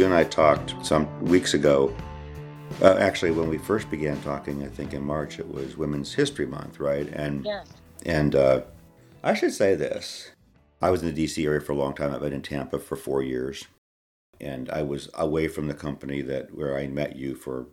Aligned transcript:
You 0.00 0.06
and 0.06 0.14
I 0.14 0.24
talked 0.24 0.74
some 0.82 1.06
weeks 1.20 1.52
ago. 1.52 1.94
Uh, 2.80 2.94
actually, 2.98 3.32
when 3.32 3.50
we 3.50 3.58
first 3.58 3.90
began 3.90 4.18
talking, 4.22 4.64
I 4.64 4.68
think 4.68 4.94
in 4.94 5.04
March, 5.04 5.38
it 5.38 5.46
was 5.46 5.76
Women's 5.76 6.14
History 6.14 6.46
Month, 6.46 6.80
right? 6.80 7.06
And 7.12 7.44
Yes. 7.44 7.66
and 8.06 8.34
uh, 8.34 8.62
I 9.22 9.34
should 9.34 9.52
say 9.52 9.74
this: 9.74 10.30
I 10.80 10.88
was 10.88 11.02
in 11.02 11.08
the 11.08 11.12
D.C. 11.12 11.44
area 11.44 11.60
for 11.60 11.72
a 11.72 11.76
long 11.76 11.92
time. 11.92 12.14
I've 12.14 12.22
been 12.22 12.32
in 12.32 12.40
Tampa 12.40 12.78
for 12.78 12.96
four 12.96 13.22
years, 13.22 13.66
and 14.40 14.70
I 14.70 14.80
was 14.84 15.10
away 15.12 15.48
from 15.48 15.66
the 15.66 15.74
company 15.74 16.22
that 16.22 16.54
where 16.54 16.78
I 16.78 16.86
met 16.86 17.16
you 17.16 17.34
for 17.34 17.66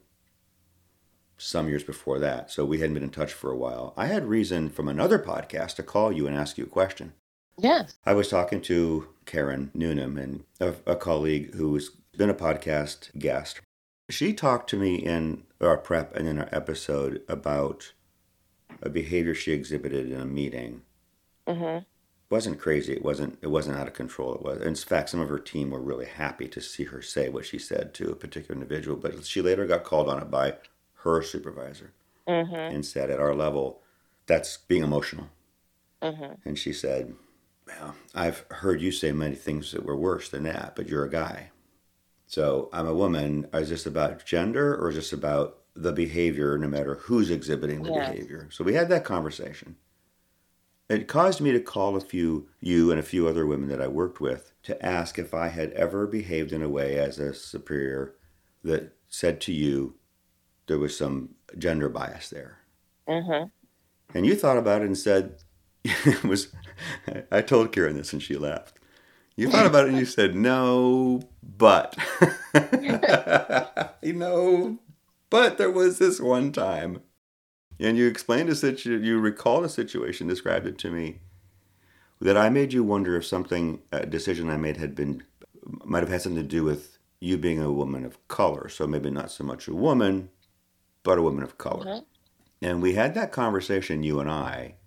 some 1.37 1.69
years 1.69 1.85
before 1.85 2.19
that. 2.19 2.51
So 2.51 2.65
we 2.65 2.79
hadn't 2.79 2.95
been 2.95 3.03
in 3.03 3.09
touch 3.09 3.31
for 3.31 3.51
a 3.51 3.57
while. 3.57 3.93
I 3.95 4.07
had 4.07 4.27
reason 4.27 4.69
from 4.69 4.89
another 4.89 5.17
podcast 5.17 5.75
to 5.75 5.83
call 5.83 6.11
you 6.11 6.27
and 6.27 6.35
ask 6.35 6.57
you 6.57 6.65
a 6.65 6.67
question. 6.67 7.13
Yes. 7.57 7.95
I 8.05 8.13
was 8.13 8.27
talking 8.27 8.59
to 8.63 9.07
Karen 9.25 9.71
Noonan 9.73 10.17
and 10.17 10.43
a, 10.59 10.75
a 10.91 10.95
colleague 10.97 11.55
who's 11.55 11.91
been 12.17 12.29
a 12.29 12.33
podcast 12.33 13.17
guest. 13.17 13.61
She 14.09 14.33
talked 14.33 14.69
to 14.71 14.77
me 14.77 14.95
in 14.95 15.43
our 15.61 15.77
prep 15.77 16.15
and 16.15 16.27
in 16.27 16.39
our 16.39 16.49
episode 16.51 17.21
about 17.27 17.93
a 18.81 18.89
behavior 18.89 19.35
she 19.35 19.51
exhibited 19.51 20.11
in 20.11 20.19
a 20.19 20.25
meeting. 20.25 20.81
Mhm. 21.47 21.81
It 21.81 21.85
wasn't 22.31 22.59
crazy. 22.59 22.93
It 22.93 23.03
wasn't. 23.03 23.37
It 23.41 23.47
wasn't 23.47 23.77
out 23.77 23.87
of 23.87 23.93
control. 23.93 24.35
It 24.35 24.41
was. 24.41 24.61
In 24.61 24.75
fact, 24.75 25.09
some 25.09 25.19
of 25.19 25.29
her 25.29 25.39
team 25.39 25.69
were 25.71 25.79
really 25.79 26.05
happy 26.05 26.47
to 26.49 26.59
see 26.61 26.85
her 26.85 27.01
say 27.01 27.29
what 27.29 27.45
she 27.45 27.57
said 27.59 27.93
to 27.95 28.11
a 28.11 28.15
particular 28.15 28.53
individual. 28.59 28.97
But 28.97 29.25
she 29.25 29.41
later 29.41 29.65
got 29.65 29.83
called 29.83 30.09
on 30.09 30.21
it 30.21 30.29
by 30.31 30.55
her 31.03 31.21
supervisor 31.21 31.93
Mhm. 32.27 32.73
and 32.73 32.85
said, 32.85 33.09
"At 33.09 33.19
our 33.19 33.33
level, 33.35 33.81
that's 34.25 34.57
being 34.57 34.83
emotional." 34.83 35.29
Mhm. 36.01 36.37
And 36.45 36.57
she 36.59 36.73
said, 36.73 37.15
Well, 37.65 37.95
I've 38.15 38.45
heard 38.49 38.79
you 38.81 38.93
say 38.93 39.11
many 39.11 39.35
things 39.35 39.73
that 39.73 39.83
were 39.83 39.97
worse 39.97 40.29
than 40.29 40.43
that, 40.43 40.73
but 40.73 40.87
you're 40.87 41.03
a 41.03 41.09
guy. 41.09 41.51
So 42.27 42.69
I'm 42.73 42.87
a 42.87 42.93
woman. 42.93 43.47
Is 43.53 43.69
this 43.69 43.85
about 43.85 44.25
gender 44.25 44.75
or 44.75 44.89
is 44.89 44.95
this 44.95 45.13
about 45.13 45.59
the 45.75 45.93
behavior, 45.93 46.57
no 46.57 46.67
matter 46.67 46.95
who's 46.95 47.29
exhibiting 47.31 47.83
the 47.83 47.91
Yes. 47.91 48.09
behavior? 48.11 48.49
So 48.51 48.63
we 48.63 48.73
had 48.73 48.89
that 48.89 49.05
conversation. 49.05 49.77
It 50.89 51.07
caused 51.07 51.41
me 51.41 51.51
to 51.51 51.59
call 51.59 51.95
a 51.97 52.01
few, 52.01 52.49
you 52.61 52.91
and 52.91 52.99
a 52.99 53.03
few 53.03 53.27
other 53.27 53.45
women 53.45 53.67
that 53.69 53.81
I 53.81 53.87
worked 53.87 54.21
with, 54.21 54.53
to 54.63 54.85
ask 54.85 55.19
if 55.19 55.33
I 55.33 55.47
had 55.49 55.71
ever 55.73 56.07
behaved 56.07 56.53
in 56.53 56.61
a 56.61 56.69
way 56.69 56.97
as 56.97 57.19
a 57.19 57.33
superior 57.33 58.15
that 58.63 58.95
said 59.09 59.41
to 59.41 59.53
you 59.53 59.95
there 60.67 60.79
was 60.79 60.97
some 60.97 61.35
gender 61.57 61.89
bias 61.89 62.29
there. 62.29 62.59
Mhm. 63.07 63.51
And 64.13 64.25
you 64.25 64.35
thought 64.35 64.57
about 64.57 64.81
it 64.81 64.85
and 64.85 64.97
said, 64.97 65.43
it 65.83 66.23
was, 66.23 66.53
I 67.31 67.41
told 67.41 67.71
Karen 67.71 67.95
this 67.97 68.13
and 68.13 68.21
she 68.23 68.35
laughed. 68.37 68.76
You 69.37 69.49
thought 69.51 69.67
about 69.67 69.85
it 69.85 69.89
and 69.89 69.99
you 69.99 70.05
said, 70.05 70.35
no, 70.35 71.21
but. 71.43 71.95
you 74.01 74.13
know, 74.13 74.79
but 75.29 75.59
there 75.59 75.69
was 75.69 75.99
this 75.99 76.19
one 76.19 76.51
time. 76.51 77.01
And 77.79 77.95
you 77.97 78.07
explained 78.07 78.49
a 78.49 78.55
situation, 78.55 79.03
you 79.03 79.19
recalled 79.19 79.63
a 79.63 79.69
situation, 79.69 80.25
described 80.27 80.65
it 80.65 80.79
to 80.79 80.89
me, 80.89 81.19
that 82.19 82.35
I 82.35 82.49
made 82.49 82.73
you 82.73 82.83
wonder 82.83 83.15
if 83.15 83.25
something, 83.27 83.79
a 83.91 84.07
decision 84.07 84.49
I 84.49 84.57
made 84.57 84.77
had 84.77 84.95
been, 84.95 85.21
might 85.85 85.99
have 85.99 86.09
had 86.09 86.23
something 86.23 86.41
to 86.41 86.47
do 86.47 86.63
with 86.63 86.97
you 87.19 87.37
being 87.37 87.61
a 87.61 87.71
woman 87.71 88.05
of 88.05 88.27
color. 88.27 88.67
So 88.69 88.87
maybe 88.87 89.11
not 89.11 89.29
so 89.29 89.43
much 89.43 89.67
a 89.67 89.75
woman, 89.75 90.29
but 91.03 91.19
a 91.19 91.21
woman 91.21 91.43
of 91.43 91.59
color. 91.59 91.85
Mhm. 91.85 92.05
And 92.63 92.81
we 92.81 92.93
had 92.95 93.13
that 93.13 93.31
conversation, 93.31 94.01
you 94.01 94.19
and 94.19 94.31
I, 94.31 94.77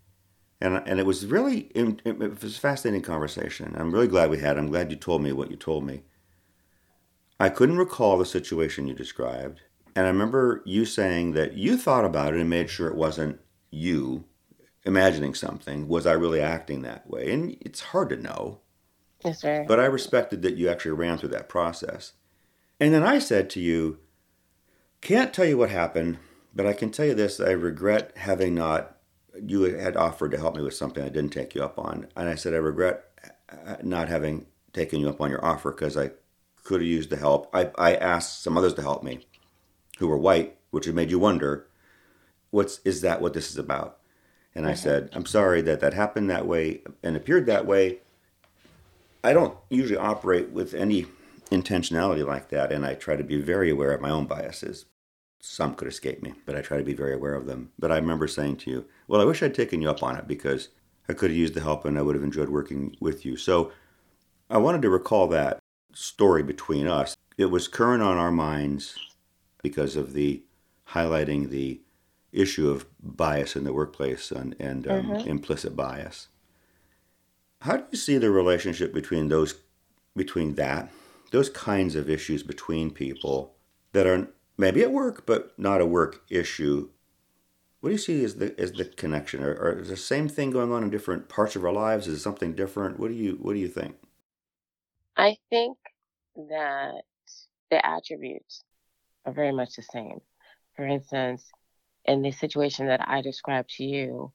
and 0.61 0.83
and 0.86 1.00
it 1.00 1.06
was 1.06 1.27
really 1.27 1.70
it 1.75 2.00
it 2.05 2.19
was 2.19 2.56
a 2.56 2.61
fascinating 2.61 3.03
conversation. 3.03 3.75
I'm 3.78 3.92
really 3.92 4.08
glad 4.08 4.30
we 4.30 4.39
had. 4.39 4.56
it. 4.56 4.61
I'm 4.61 4.70
glad 4.70 4.91
you 4.91 4.97
told 4.97 5.22
me 5.22 5.33
what 5.33 5.50
you 5.50 5.56
told 5.56 5.84
me. 5.84 6.03
I 7.39 7.48
couldn't 7.48 7.78
recall 7.78 8.19
the 8.19 8.26
situation 8.26 8.87
you 8.87 8.94
described, 8.94 9.62
and 9.97 10.06
I 10.06 10.10
remember 10.10 10.62
you 10.66 10.84
saying 10.84 11.32
that 11.32 11.54
you 11.54 11.76
thought 11.76 12.04
about 12.04 12.34
it 12.34 12.41
and 12.41 12.50
made 12.50 12.69
sure 12.71 12.88
it 12.88 12.97
wasn't 12.97 13.41
you 13.71 14.25
imagining 14.84 15.34
something. 15.34 15.88
Was 15.88 16.06
I 16.06 16.12
really 16.12 16.41
acting 16.41 16.82
that 16.82 17.09
way? 17.09 17.32
And 17.32 17.56
it's 17.60 17.81
hard 17.81 18.10
to 18.10 18.16
know. 18.16 18.60
Yes, 19.25 19.41
sir. 19.41 19.65
But 19.66 19.81
I 19.81 19.84
respected 19.84 20.42
that 20.42 20.56
you 20.56 20.69
actually 20.69 20.92
ran 20.92 21.19
through 21.19 21.31
that 21.31 21.48
process. 21.48 22.12
And 22.78 22.94
then 22.94 23.03
I 23.03 23.19
said 23.19 23.50
to 23.50 23.60
you, 23.60 23.98
can't 25.00 25.34
tell 25.34 25.44
you 25.44 25.59
what 25.59 25.71
happened, 25.71 26.19
but 26.54 26.66
I 26.66 26.72
can 26.72 26.91
tell 26.91 27.06
you 27.06 27.15
this 27.15 27.41
I 27.41 27.50
regret 27.50 28.12
having 28.16 28.54
not, 28.54 28.97
you 29.44 29.62
had 29.62 29.96
offered 29.96 30.30
to 30.32 30.38
help 30.38 30.56
me 30.56 30.62
with 30.62 30.74
something 30.74 31.02
I 31.02 31.08
didn't 31.08 31.32
take 31.32 31.54
you 31.54 31.62
up 31.62 31.78
on. 31.78 32.08
And 32.16 32.28
I 32.28 32.34
said, 32.34 32.54
I 32.54 32.58
regret 32.58 33.04
uh, 33.50 33.76
not 33.82 34.08
having 34.08 34.46
taken 34.72 35.00
you 35.00 35.08
up 35.08 35.20
on 35.20 35.30
your 35.30 35.44
offer 35.44 35.70
because 35.70 35.96
I 35.96 36.10
could 36.64 36.80
have 36.80 36.88
used 36.88 37.10
the 37.10 37.16
help. 37.16 37.48
I, 37.54 37.70
I 37.78 37.94
asked 37.94 38.42
some 38.42 38.56
others 38.56 38.74
to 38.74 38.82
help 38.82 39.02
me 39.02 39.26
who 39.98 40.08
were 40.08 40.18
white, 40.18 40.58
which 40.70 40.86
had 40.86 40.94
made 40.94 41.10
you 41.10 41.18
wonder, 41.18 41.66
what's, 42.50 42.80
is 42.84 43.00
that 43.02 43.20
what 43.20 43.34
this 43.34 43.50
is 43.50 43.58
about? 43.58 43.98
And 44.54 44.66
I 44.66 44.72
Mhm. 44.72 44.78
said, 44.78 45.10
I'm 45.12 45.26
sorry 45.26 45.60
that 45.62 45.80
that 45.80 45.94
happened 45.94 46.28
that 46.30 46.47
way 46.47 46.82
and 47.02 47.16
appeared 47.16 47.47
that 47.47 47.66
way. 47.66 48.00
I 49.22 49.32
don't 49.32 49.56
usually 49.68 49.98
operate 49.98 50.50
with 50.50 50.74
any 50.74 51.06
intentionality 51.50 52.26
like 52.26 52.48
that, 52.48 52.72
and 52.72 52.84
I 52.86 52.94
try 52.94 53.16
to 53.16 53.24
be 53.24 53.41
very 53.41 53.70
aware 53.70 53.92
of 53.92 54.00
my 54.00 54.10
own 54.10 54.26
biases. 54.26 54.86
Some 55.41 55.74
could 55.74 55.88
escape 55.88 56.22
me, 56.22 56.34
but 56.47 56.56
I 56.56 56.62
try 56.62 56.78
to 56.78 56.84
be 56.84 56.94
very 56.94 57.14
aware 57.14 57.34
of 57.34 57.47
them. 57.47 57.72
But 57.78 57.92
I 57.92 57.97
remember 57.97 58.28
saying 58.28 58.56
to 58.58 58.70
you, 58.70 58.84
Well, 59.10 59.21
I 59.21 59.25
wish 59.25 59.43
I'd 59.43 59.56
taken 59.56 59.82
you 59.82 59.91
up 59.91 60.04
on 60.04 60.15
it 60.15 60.28
because 60.28 60.69
I 61.09 61.15
could 61.15 61.31
have 61.31 61.37
used 61.37 61.54
the 61.54 61.60
help 61.62 61.84
and 61.84 61.98
I 61.98 62.03
would 62.03 62.15
have 62.15 62.22
enjoyed 62.22 62.48
working 62.48 62.94
with 63.00 63.26
you. 63.26 63.37
So 63.37 63.72
I 64.48 64.59
wanted 64.59 64.82
to 64.82 64.88
recall 64.88 65.26
that 65.26 65.59
story 65.93 66.44
between 66.44 66.87
us. 66.87 67.16
It 67.37 67.47
was 67.47 67.66
current 67.66 68.04
on 68.04 68.19
our 68.19 68.31
minds 68.31 68.97
because 69.65 69.97
of 69.97 70.12
the 70.12 70.44
highlighting 70.91 71.50
the 71.50 71.81
issue 72.31 72.71
of 72.71 72.87
bias 73.03 73.56
in 73.56 73.65
the 73.65 73.72
workplace 73.72 74.31
and, 74.31 74.54
and 74.60 74.87
um, 74.87 75.10
Mhm. 75.10 75.27
implicit 75.27 75.75
bias. 75.75 76.28
How 77.62 77.78
do 77.78 77.87
you 77.91 77.98
see 77.98 78.16
the 78.16 78.31
relationship 78.31 78.94
between 78.94 79.27
those, 79.27 79.56
between 80.15 80.54
that, 80.54 80.88
those 81.32 81.50
kinds 81.50 81.97
of 81.97 82.09
issues 82.09 82.44
between 82.44 82.92
people 82.92 83.56
that 83.91 84.06
are 84.06 84.28
maybe 84.56 84.84
at 84.84 84.92
work 84.92 85.27
but 85.27 85.59
not 85.59 85.81
a 85.81 85.87
work 85.87 86.22
issue? 86.28 86.91
What 87.80 87.91
do 87.91 87.92
you 87.94 87.98
see 87.98 88.24
as 88.24 88.36
the 88.36 88.58
as 88.60 88.72
the 88.72 88.84
connection? 88.84 89.42
Or, 89.42 89.52
or 89.54 89.78
is 89.78 89.88
the 89.88 89.96
same 89.96 90.28
thing 90.28 90.50
going 90.50 90.72
on 90.72 90.82
in 90.82 90.91
different 90.91 91.28
parts 91.28 91.56
of 91.56 91.64
our 91.64 91.72
lives? 91.72 92.06
Is 92.06 92.18
it 92.18 92.22
something 92.22 92.54
different? 92.54 92.98
What 93.00 93.08
do 93.08 93.14
you 93.14 93.38
What 93.41 93.54
do 93.54 93.58
you 93.58 93.68
think? 93.68 93.96
I 95.16 95.36
think 95.48 95.78
that 96.36 97.02
the 97.70 97.84
attributes 97.84 98.64
are 99.24 99.32
very 99.32 99.52
much 99.52 99.76
the 99.76 99.82
same. 99.82 100.20
For 100.76 100.86
instance, 100.86 101.50
in 102.04 102.22
the 102.22 102.32
situation 102.32 102.86
that 102.86 103.06
I 103.06 103.22
described 103.22 103.70
to 103.76 103.84
you, 103.84 104.32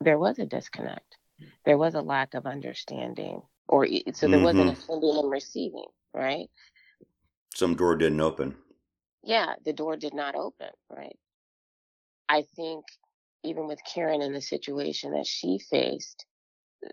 there 0.00 0.18
was 0.18 0.38
a 0.38 0.46
disconnect. 0.46 1.16
There 1.64 1.78
was 1.78 1.94
a 1.94 2.00
lack 2.00 2.34
of 2.34 2.46
understanding, 2.46 3.42
or 3.68 3.86
so 4.12 4.28
there 4.28 4.38
wasn't 4.38 4.70
mm-hmm. 4.70 4.80
a 4.80 4.86
sending 4.86 5.16
and 5.16 5.30
receiving, 5.30 5.86
right? 6.14 6.48
Some 7.54 7.74
door 7.74 7.96
didn't 7.96 8.20
open. 8.20 8.54
Yeah, 9.22 9.54
the 9.64 9.72
door 9.72 9.96
did 9.96 10.14
not 10.14 10.34
open, 10.34 10.70
right? 10.90 11.18
I 12.28 12.42
think 12.56 12.84
even 13.44 13.66
with 13.66 13.80
Karen 13.92 14.22
in 14.22 14.32
the 14.32 14.40
situation 14.40 15.12
that 15.12 15.26
she 15.26 15.58
faced, 15.58 16.26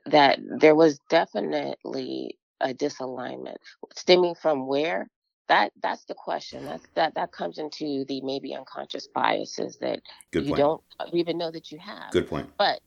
that 0.08 0.40
there 0.60 0.76
was 0.76 1.00
definitely 1.10 2.38
a 2.62 2.74
disalignment. 2.74 3.58
Stemming 3.96 4.36
from 4.36 4.68
where 4.68 5.08
that 5.48 5.72
that's 5.82 6.06
the 6.06 6.16
question. 6.16 6.66
That's 6.66 6.86
that 6.96 7.16
that 7.16 7.32
comes 7.32 7.58
into 7.58 8.06
the 8.08 8.22
maybe 8.22 8.56
unconscious 8.56 9.08
biases 9.14 9.78
that 9.80 10.02
Good 10.32 10.44
you 10.46 10.50
point. 10.50 10.58
don't 10.58 10.82
even 11.14 11.38
know 11.38 11.52
that 11.52 11.72
you 11.72 11.80
have. 11.80 12.12
Good 12.12 12.28
point. 12.30 12.50
but 12.58 12.82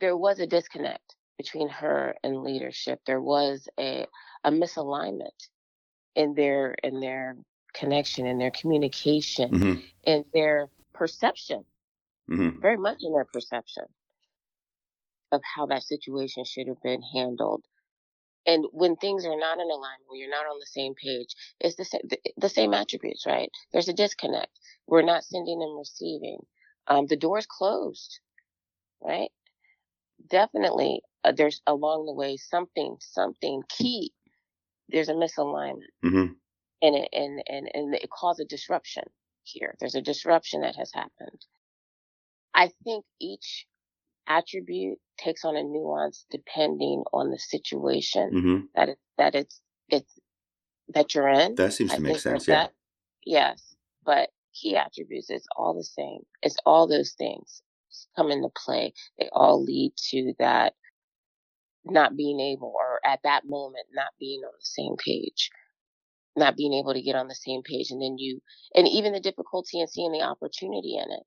there 0.00 0.16
was 0.16 0.40
a 0.40 0.46
disconnect 0.46 1.16
between 1.38 1.68
her 1.68 2.14
and 2.22 2.42
leadership. 2.42 3.00
There 3.06 3.20
was 3.20 3.68
a 3.78 4.06
a 4.44 4.50
misalignment 4.50 5.48
in 6.14 6.34
their 6.34 6.72
in 6.82 7.00
their 7.00 7.36
connection 7.74 8.26
in 8.26 8.38
their 8.38 8.50
communication 8.50 9.48
hmm 9.50 9.74
in 10.04 10.24
their 10.34 10.68
perception 10.94 11.64
hmm 12.28 12.50
very 12.60 12.78
much 12.78 12.98
in 13.02 13.12
their 13.12 13.26
perception 13.26 13.84
of 15.32 15.40
how 15.56 15.66
that 15.66 15.82
situation 15.82 16.44
should 16.44 16.68
have 16.68 16.80
been 16.82 17.02
handled. 17.14 17.64
And 18.46 18.64
when 18.72 18.96
things 18.96 19.24
are 19.26 19.38
not 19.38 19.58
in 19.58 19.70
alignment, 19.70 20.04
when 20.08 20.20
you're 20.20 20.30
not 20.30 20.46
on 20.46 20.58
the 20.58 20.66
same 20.66 20.94
page, 20.94 21.34
it's 21.60 21.76
the 21.76 21.84
same, 21.84 22.00
the, 22.08 22.18
the 22.38 22.48
same 22.48 22.74
attributes, 22.74 23.24
right? 23.26 23.50
There's 23.72 23.88
a 23.88 23.92
disconnect. 23.92 24.50
We're 24.86 25.02
not 25.02 25.24
sending 25.24 25.62
and 25.62 25.78
receiving. 25.78 26.38
Um, 26.88 27.06
the 27.06 27.16
door's 27.16 27.46
closed, 27.46 28.20
right? 29.02 29.30
Definitely, 30.30 31.02
uh, 31.24 31.32
there's 31.32 31.62
along 31.66 32.06
the 32.06 32.14
way 32.14 32.36
something, 32.38 32.96
something 33.00 33.62
key. 33.68 34.12
There's 34.90 35.08
a 35.10 35.14
misalignment, 35.14 35.92
hmm 36.02 36.26
and 36.82 36.96
it 36.96 37.08
and 37.12 37.42
and 37.48 37.70
and 37.74 37.94
it 37.94 38.10
caused 38.10 38.40
a 38.40 38.44
disruption 38.46 39.04
here. 39.44 39.74
There's 39.80 39.94
a 39.94 40.02
disruption 40.02 40.62
that 40.62 40.76
has 40.76 40.92
happened. 40.92 41.46
I 42.54 42.70
think 42.84 43.04
each 43.20 43.66
attribute 44.28 44.98
takes 45.18 45.44
on 45.44 45.56
a 45.56 45.62
nuance 45.62 46.26
depending 46.30 47.04
on 47.12 47.30
the 47.30 47.38
situation 47.38 48.30
hmm 48.30 48.58
that 48.76 48.90
it, 48.90 48.98
that 49.18 49.34
it's 49.34 49.60
it's 49.88 50.12
that 50.94 51.14
you're 51.14 51.28
in. 51.28 51.56
That 51.56 51.72
seems 51.72 51.92
to 51.92 51.98
I 51.98 52.00
make 52.00 52.20
sense. 52.20 52.46
That, 52.46 52.72
yeah. 53.24 53.50
Yes, 53.50 53.76
but 54.04 54.30
key 54.54 54.76
attributes 54.76 55.30
it's 55.30 55.46
all 55.56 55.74
the 55.74 55.84
same. 55.84 56.20
It's 56.42 56.56
all 56.66 56.88
those 56.88 57.12
things 57.12 57.62
come 58.16 58.30
into 58.30 58.50
play. 58.64 58.94
They 59.18 59.28
all 59.32 59.62
lead 59.62 59.92
to 60.10 60.34
that 60.38 60.74
not 61.84 62.16
being 62.16 62.40
able, 62.40 62.74
or 62.76 63.00
at 63.04 63.20
that 63.24 63.44
moment, 63.46 63.86
not 63.94 64.10
being 64.20 64.42
on 64.44 64.52
the 64.58 64.64
same 64.64 64.96
page 64.98 65.50
not 66.36 66.56
being 66.56 66.72
able 66.72 66.94
to 66.94 67.02
get 67.02 67.16
on 67.16 67.28
the 67.28 67.34
same 67.34 67.62
page 67.62 67.90
and 67.90 68.00
then 68.00 68.16
you 68.18 68.40
and 68.74 68.88
even 68.88 69.12
the 69.12 69.20
difficulty 69.20 69.80
in 69.80 69.88
seeing 69.88 70.12
the 70.12 70.22
opportunity 70.22 70.96
in 70.96 71.10
it 71.10 71.26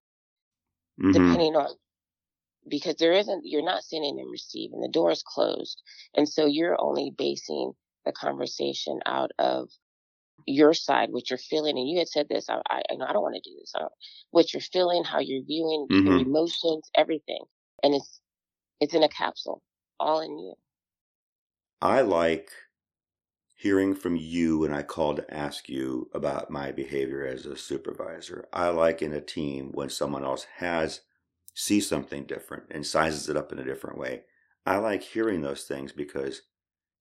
mm-hmm. 1.01 1.11
depending 1.11 1.55
on 1.55 1.69
because 2.67 2.95
there 2.95 3.13
isn't 3.13 3.43
you're 3.45 3.63
not 3.63 3.83
sending 3.83 4.19
and 4.19 4.31
receiving 4.31 4.81
the 4.81 4.89
door 4.89 5.11
is 5.11 5.23
closed 5.23 5.81
and 6.15 6.27
so 6.27 6.45
you're 6.45 6.79
only 6.79 7.11
basing 7.17 7.73
the 8.05 8.11
conversation 8.11 8.99
out 9.05 9.31
of 9.39 9.69
your 10.45 10.73
side 10.73 11.09
what 11.11 11.29
you're 11.29 11.37
feeling 11.37 11.77
and 11.77 11.89
you 11.89 11.99
had 11.99 12.07
said 12.07 12.27
this 12.29 12.49
i 12.49 12.59
i, 12.69 12.81
I 12.91 13.13
don't 13.13 13.21
want 13.21 13.35
to 13.35 13.49
do 13.49 13.55
this 13.59 13.73
what 14.31 14.53
you're 14.53 14.61
feeling 14.61 15.03
how 15.03 15.19
you're 15.19 15.43
viewing 15.43 15.87
mm-hmm. 15.89 16.07
your 16.07 16.19
emotions 16.19 16.89
everything 16.95 17.41
and 17.83 17.93
it's 17.93 18.19
it's 18.79 18.93
in 18.93 19.03
a 19.03 19.09
capsule 19.09 19.61
all 19.99 20.19
in 20.19 20.37
you 20.37 20.53
i 21.81 22.01
like 22.01 22.51
hearing 23.55 23.95
from 23.95 24.17
you 24.17 24.59
when 24.59 24.73
I 24.73 24.83
call 24.83 25.15
to 25.15 25.33
ask 25.33 25.69
you 25.69 26.09
about 26.13 26.51
my 26.51 26.71
behavior 26.71 27.25
as 27.25 27.45
a 27.45 27.55
supervisor. 27.57 28.47
I 28.51 28.67
like 28.69 29.01
in 29.01 29.13
a 29.13 29.21
team 29.21 29.71
when 29.73 29.89
someone 29.89 30.25
else 30.25 30.45
has 30.57 31.01
sees 31.53 31.87
something 31.87 32.25
different 32.25 32.65
and 32.69 32.85
sizes 32.85 33.29
it 33.29 33.37
up 33.37 33.53
in 33.53 33.59
a 33.59 33.63
different 33.63 33.97
way. 33.97 34.23
I 34.65 34.77
like 34.77 35.03
hearing 35.03 35.41
those 35.41 35.63
things 35.63 35.93
because 35.93 36.41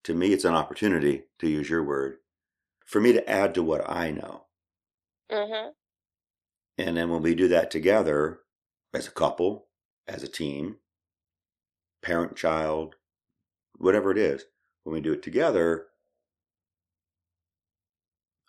to 0.04 0.14
me 0.14 0.32
it's 0.32 0.44
an 0.44 0.54
opportunity 0.54 1.24
to 1.40 1.48
use 1.48 1.68
your 1.68 1.82
word 1.82 2.18
for 2.86 3.00
me 3.00 3.12
to 3.12 3.28
add 3.28 3.54
to 3.54 3.62
what 3.62 3.88
I 3.90 4.12
know. 4.12 4.44
Mm-hmm. 5.32 5.70
And 6.78 6.96
then 6.96 7.10
when 7.10 7.22
we 7.22 7.34
do 7.34 7.48
that 7.48 7.70
together 7.70 8.40
as 8.92 9.08
a 9.08 9.12
couple, 9.12 9.66
as 10.06 10.22
a 10.22 10.28
team, 10.28 10.76
parent 12.02 12.36
child, 12.36 12.94
whatever 13.76 14.12
it 14.12 14.18
is, 14.18 14.44
when 14.84 14.94
we 14.94 15.00
do 15.00 15.12
it 15.12 15.22
together, 15.22 15.86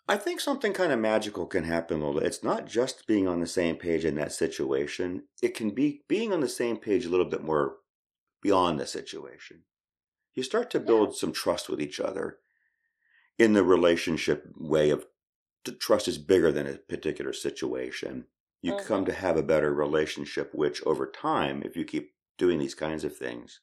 I 0.08 0.16
think 0.16 0.40
something 0.40 0.72
kind 0.72 0.92
of 0.92 1.00
magical 1.00 1.46
can 1.46 1.64
happen, 1.64 2.00
Lola. 2.00 2.20
It's 2.20 2.44
not 2.44 2.66
just 2.66 3.06
being 3.06 3.26
on 3.26 3.40
the 3.40 3.46
same 3.46 3.76
page 3.76 4.04
in 4.04 4.14
that 4.16 4.32
situation. 4.32 5.24
It 5.42 5.54
can 5.54 5.70
be 5.70 6.02
being 6.08 6.32
on 6.32 6.40
the 6.40 6.48
same 6.48 6.76
page 6.76 7.04
a 7.04 7.08
little 7.08 7.26
bit 7.26 7.42
more 7.42 7.76
beyond 8.40 8.78
the 8.78 8.86
situation. 8.86 9.62
You 10.34 10.44
start 10.44 10.70
to 10.70 10.80
build 10.80 11.08
yeah. 11.10 11.18
some 11.18 11.32
trust 11.32 11.68
with 11.68 11.80
each 11.80 11.98
other 11.98 12.38
in 13.38 13.52
the 13.52 13.64
relationship 13.64 14.46
way 14.56 14.90
of 14.90 15.06
trust 15.80 16.06
is 16.06 16.18
bigger 16.18 16.52
than 16.52 16.66
a 16.66 16.74
particular 16.74 17.32
situation. 17.32 18.26
You 18.62 18.74
mm-hmm. 18.74 18.86
come 18.86 19.04
to 19.06 19.12
have 19.12 19.36
a 19.36 19.42
better 19.42 19.74
relationship, 19.74 20.54
which 20.54 20.82
over 20.84 21.06
time, 21.10 21.62
if 21.64 21.76
you 21.76 21.84
keep 21.84 22.12
doing 22.38 22.58
these 22.58 22.74
kinds 22.74 23.02
of 23.02 23.16
things, 23.16 23.60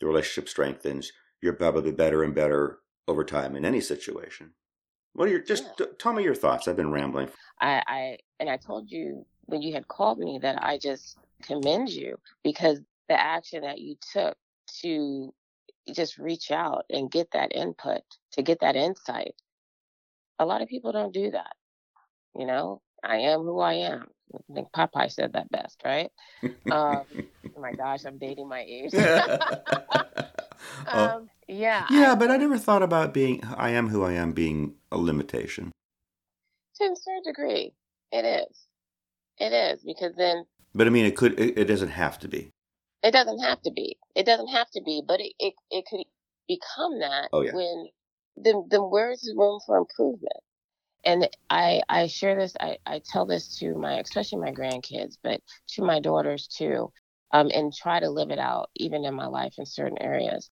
the 0.00 0.06
relationship 0.06 0.48
strengthens. 0.48 1.12
You're 1.40 1.54
probably 1.54 1.90
better 1.90 2.22
and 2.22 2.34
better 2.34 2.78
over 3.08 3.24
time 3.24 3.56
in 3.56 3.64
any 3.64 3.80
situation. 3.80 4.52
What 5.14 5.28
are 5.28 5.30
your 5.30 5.40
just 5.40 5.64
yeah. 5.78 5.86
t- 5.86 5.92
tell 5.98 6.12
me 6.12 6.24
your 6.24 6.34
thoughts? 6.34 6.68
I've 6.68 6.76
been 6.76 6.90
rambling. 6.90 7.28
I, 7.60 7.82
I 7.86 8.18
and 8.40 8.48
I 8.48 8.56
told 8.56 8.90
you 8.90 9.26
when 9.46 9.62
you 9.62 9.74
had 9.74 9.88
called 9.88 10.18
me 10.18 10.38
that 10.42 10.62
I 10.62 10.78
just 10.78 11.18
commend 11.42 11.90
you 11.90 12.16
because 12.42 12.80
the 13.08 13.20
action 13.20 13.62
that 13.62 13.78
you 13.78 13.96
took 14.12 14.36
to 14.80 15.34
just 15.92 16.18
reach 16.18 16.50
out 16.50 16.84
and 16.90 17.10
get 17.10 17.30
that 17.32 17.54
input, 17.54 18.02
to 18.32 18.42
get 18.42 18.60
that 18.60 18.76
insight. 18.76 19.34
A 20.38 20.46
lot 20.46 20.62
of 20.62 20.68
people 20.68 20.92
don't 20.92 21.12
do 21.12 21.30
that. 21.32 21.54
You 22.36 22.46
know, 22.46 22.80
I 23.02 23.18
am 23.18 23.40
who 23.40 23.60
I 23.60 23.74
am. 23.74 24.06
I 24.34 24.54
think 24.54 24.68
Popeye 24.72 25.12
said 25.12 25.34
that 25.34 25.50
best, 25.50 25.82
right? 25.84 26.10
um, 26.42 26.52
oh 26.70 27.60
my 27.60 27.72
gosh, 27.72 28.04
I'm 28.06 28.18
dating 28.18 28.48
my 28.48 28.60
age. 28.66 28.92
Yeah. 31.72 31.86
Yeah, 31.90 32.12
I, 32.12 32.14
but 32.16 32.30
I 32.30 32.36
never 32.36 32.58
thought 32.58 32.82
about 32.82 33.14
being 33.14 33.42
I 33.44 33.70
am 33.70 33.88
who 33.88 34.04
I 34.04 34.12
am 34.12 34.32
being 34.32 34.74
a 34.90 34.98
limitation. 34.98 35.72
To 36.76 36.84
a 36.84 36.96
certain 36.96 37.22
degree, 37.24 37.72
it 38.10 38.24
is. 38.26 38.66
It 39.38 39.52
is 39.54 39.82
because 39.82 40.14
then. 40.16 40.44
But 40.74 40.86
I 40.86 40.90
mean, 40.90 41.06
it 41.06 41.16
could. 41.16 41.40
It, 41.40 41.58
it 41.58 41.64
doesn't 41.64 41.88
have 41.88 42.18
to 42.20 42.28
be. 42.28 42.50
It 43.02 43.12
doesn't 43.12 43.38
have 43.38 43.62
to 43.62 43.70
be. 43.70 43.96
It 44.14 44.26
doesn't 44.26 44.48
have 44.48 44.70
to 44.72 44.82
be, 44.84 45.02
but 45.06 45.20
it 45.20 45.32
it, 45.38 45.54
it 45.70 45.86
could 45.88 46.04
become 46.46 46.98
that 47.00 47.30
oh, 47.32 47.40
yeah. 47.40 47.52
when 47.54 47.88
then 48.36 48.66
then 48.70 48.80
where's 48.80 49.22
the 49.22 49.34
room 49.34 49.58
for 49.64 49.78
improvement? 49.78 50.42
And 51.04 51.28
I 51.48 51.80
I 51.88 52.06
share 52.06 52.36
this. 52.36 52.54
I 52.60 52.76
I 52.84 53.00
tell 53.02 53.24
this 53.24 53.58
to 53.60 53.74
my 53.74 53.94
especially 53.94 54.40
my 54.40 54.52
grandkids, 54.52 55.16
but 55.22 55.40
to 55.68 55.82
my 55.82 56.00
daughters 56.00 56.48
too 56.48 56.92
um, 57.32 57.50
and 57.54 57.72
try 57.72 57.98
to 57.98 58.10
live 58.10 58.30
it 58.30 58.38
out 58.38 58.70
even 58.76 59.04
in 59.04 59.14
my 59.14 59.26
life 59.26 59.54
in 59.58 59.64
certain 59.64 60.00
areas. 60.00 60.50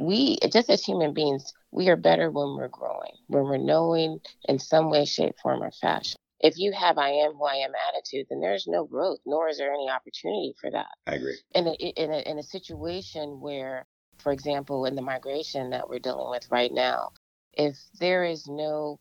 We, 0.00 0.38
just 0.50 0.70
as 0.70 0.84
human 0.84 1.12
beings, 1.12 1.52
we 1.70 1.88
are 1.88 1.96
better 1.96 2.30
when 2.30 2.56
we're 2.56 2.68
growing, 2.68 3.12
when 3.26 3.44
we're 3.44 3.58
knowing 3.58 4.20
in 4.48 4.58
some 4.58 4.90
way, 4.90 5.04
shape, 5.04 5.34
form, 5.42 5.62
or 5.62 5.70
fashion. 5.70 6.18
If 6.40 6.58
you 6.58 6.72
have 6.72 6.96
I 6.96 7.10
am 7.10 7.34
who 7.34 7.44
I 7.44 7.56
am 7.56 7.72
attitude, 7.88 8.26
then 8.30 8.40
there's 8.40 8.66
no 8.66 8.84
growth, 8.86 9.18
nor 9.26 9.48
is 9.48 9.58
there 9.58 9.72
any 9.72 9.90
opportunity 9.90 10.54
for 10.58 10.70
that. 10.70 10.88
I 11.06 11.16
agree. 11.16 11.36
In 11.54 11.66
a, 11.66 11.72
in 11.72 12.10
a, 12.12 12.30
in 12.30 12.38
a 12.38 12.42
situation 12.42 13.40
where, 13.40 13.86
for 14.18 14.32
example, 14.32 14.86
in 14.86 14.94
the 14.94 15.02
migration 15.02 15.70
that 15.70 15.88
we're 15.88 15.98
dealing 15.98 16.30
with 16.30 16.50
right 16.50 16.72
now, 16.72 17.10
if 17.52 17.76
there 17.98 18.24
is 18.24 18.48
no 18.48 18.98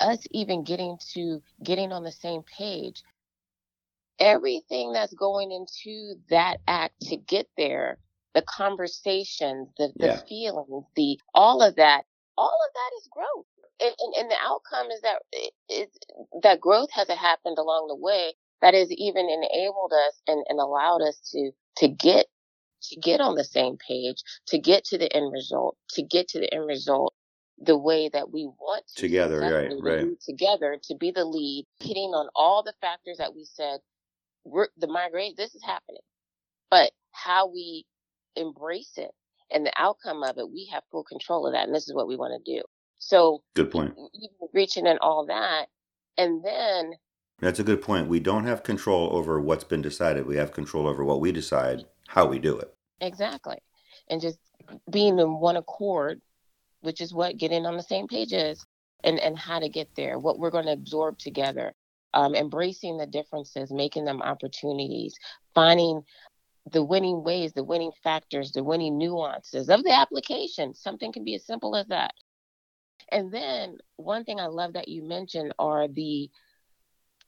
us 0.00 0.26
even 0.30 0.64
getting 0.64 0.96
to 1.12 1.42
getting 1.62 1.92
on 1.92 2.04
the 2.04 2.12
same 2.12 2.42
page 2.42 3.02
everything 4.18 4.92
that's 4.92 5.12
going 5.14 5.50
into 5.50 6.14
that 6.30 6.58
act 6.68 6.94
to 7.00 7.16
get 7.16 7.48
there, 7.56 7.98
the 8.34 8.42
conversations, 8.42 9.68
the, 9.78 9.92
the 9.96 10.06
yeah. 10.06 10.20
feelings, 10.28 10.84
the 10.96 11.18
all 11.34 11.62
of 11.62 11.76
that, 11.76 12.04
all 12.36 12.58
of 12.68 12.74
that 12.74 12.96
is 12.98 13.08
growth. 13.10 13.46
And, 13.80 13.94
and, 13.98 14.14
and 14.16 14.30
the 14.30 14.36
outcome 14.42 14.90
is 14.90 15.00
that 15.02 15.22
eh, 15.34 15.48
is 15.68 15.88
that 16.42 16.60
growth 16.60 16.90
has 16.92 17.08
happened 17.08 17.58
along 17.58 17.88
the 17.88 17.96
way 17.96 18.34
that 18.60 18.74
has 18.74 18.90
even 18.92 19.28
enabled 19.28 19.92
us 20.08 20.22
and, 20.26 20.44
and 20.48 20.60
allowed 20.60 21.02
us 21.02 21.18
to 21.32 21.50
to 21.78 21.88
get 21.88 22.26
to 22.84 23.00
get 23.00 23.20
on 23.20 23.36
the 23.36 23.44
same 23.44 23.76
page, 23.76 24.22
to 24.48 24.58
get 24.58 24.84
to 24.84 24.98
the 24.98 25.14
end 25.14 25.32
result, 25.32 25.76
to 25.90 26.02
get 26.02 26.28
to 26.28 26.40
the 26.40 26.52
end 26.52 26.66
result 26.66 27.14
the 27.58 27.78
way 27.78 28.08
that 28.12 28.32
we 28.32 28.44
want 28.44 28.84
to. 28.96 29.02
Together, 29.02 29.40
right, 29.40 29.70
right. 29.80 30.20
Together 30.20 30.78
to 30.82 30.96
be 30.96 31.12
the 31.12 31.24
lead, 31.24 31.64
hitting 31.78 32.10
on 32.10 32.28
all 32.34 32.62
the 32.62 32.74
factors 32.80 33.18
that 33.18 33.34
we 33.34 33.44
said 33.44 33.78
we're, 34.44 34.68
the 34.76 34.88
migration, 34.88 35.34
this 35.36 35.54
is 35.54 35.62
happening. 35.62 36.02
But 36.70 36.92
how 37.12 37.48
we 37.48 37.84
embrace 38.36 38.92
it 38.96 39.10
and 39.52 39.66
the 39.66 39.72
outcome 39.76 40.22
of 40.22 40.38
it, 40.38 40.50
we 40.50 40.68
have 40.72 40.82
full 40.90 41.04
control 41.04 41.46
of 41.46 41.52
that. 41.52 41.66
And 41.66 41.74
this 41.74 41.88
is 41.88 41.94
what 41.94 42.08
we 42.08 42.16
want 42.16 42.32
to 42.44 42.52
do. 42.52 42.62
So, 42.98 43.42
good 43.54 43.70
point. 43.70 43.94
Reaching 44.52 44.86
and 44.86 44.98
all 45.00 45.26
that. 45.26 45.66
And 46.16 46.44
then. 46.44 46.92
That's 47.40 47.58
a 47.58 47.64
good 47.64 47.82
point. 47.82 48.08
We 48.08 48.20
don't 48.20 48.46
have 48.46 48.62
control 48.62 49.14
over 49.14 49.40
what's 49.40 49.64
been 49.64 49.82
decided. 49.82 50.26
We 50.26 50.36
have 50.36 50.52
control 50.52 50.86
over 50.86 51.04
what 51.04 51.20
we 51.20 51.32
decide, 51.32 51.84
how 52.08 52.26
we 52.26 52.38
do 52.38 52.56
it. 52.58 52.72
Exactly. 53.00 53.58
And 54.08 54.20
just 54.20 54.38
being 54.90 55.18
in 55.18 55.40
one 55.40 55.56
accord, 55.56 56.20
which 56.82 57.00
is 57.00 57.12
what 57.12 57.36
getting 57.38 57.66
on 57.66 57.76
the 57.76 57.82
same 57.82 58.06
page 58.06 58.32
is, 58.32 58.64
and, 59.04 59.18
and 59.18 59.36
how 59.36 59.58
to 59.58 59.68
get 59.68 59.88
there, 59.96 60.18
what 60.18 60.38
we're 60.38 60.50
going 60.50 60.66
to 60.66 60.72
absorb 60.72 61.18
together, 61.18 61.72
um, 62.14 62.36
embracing 62.36 62.98
the 62.98 63.06
differences, 63.06 63.72
making 63.72 64.04
them 64.04 64.22
opportunities, 64.22 65.14
finding 65.54 66.02
the 66.70 66.82
winning 66.82 67.24
ways, 67.24 67.52
the 67.52 67.64
winning 67.64 67.92
factors, 68.02 68.52
the 68.52 68.62
winning 68.62 68.98
nuances 68.98 69.68
of 69.68 69.82
the 69.82 69.92
application. 69.92 70.74
Something 70.74 71.12
can 71.12 71.24
be 71.24 71.34
as 71.34 71.44
simple 71.44 71.76
as 71.76 71.86
that. 71.88 72.14
And 73.10 73.32
then 73.32 73.78
one 73.96 74.24
thing 74.24 74.40
I 74.40 74.46
love 74.46 74.74
that 74.74 74.88
you 74.88 75.02
mentioned 75.02 75.52
are 75.58 75.88
the 75.88 76.30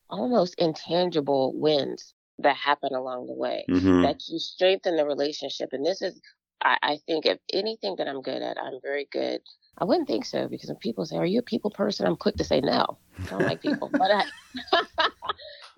almost 0.08 0.54
intangible 0.58 1.52
wins 1.54 2.14
that 2.38 2.56
happen 2.56 2.94
along 2.94 3.26
the 3.26 3.34
way 3.34 3.64
mm-hmm. 3.68 4.02
that 4.02 4.20
you 4.28 4.38
strengthen 4.38 4.96
the 4.96 5.04
relationship. 5.04 5.70
And 5.72 5.84
this 5.84 6.00
is, 6.00 6.20
I, 6.62 6.78
I 6.82 6.98
think, 7.06 7.26
if 7.26 7.38
anything 7.52 7.96
that 7.96 8.08
I'm 8.08 8.22
good 8.22 8.42
at, 8.42 8.56
I'm 8.58 8.80
very 8.82 9.08
good 9.10 9.40
I 9.78 9.84
wouldn't 9.84 10.06
think 10.06 10.24
so 10.24 10.46
because 10.48 10.68
when 10.68 10.76
people 10.76 11.04
say, 11.04 11.16
"Are 11.16 11.26
you 11.26 11.40
a 11.40 11.42
people 11.42 11.70
person?" 11.70 12.06
I'm 12.06 12.16
quick 12.16 12.36
to 12.36 12.44
say 12.44 12.60
no. 12.60 12.98
I 13.18 13.30
don't 13.30 13.42
like 13.42 13.60
people, 13.60 13.88
but 13.90 14.10
I, 14.10 14.24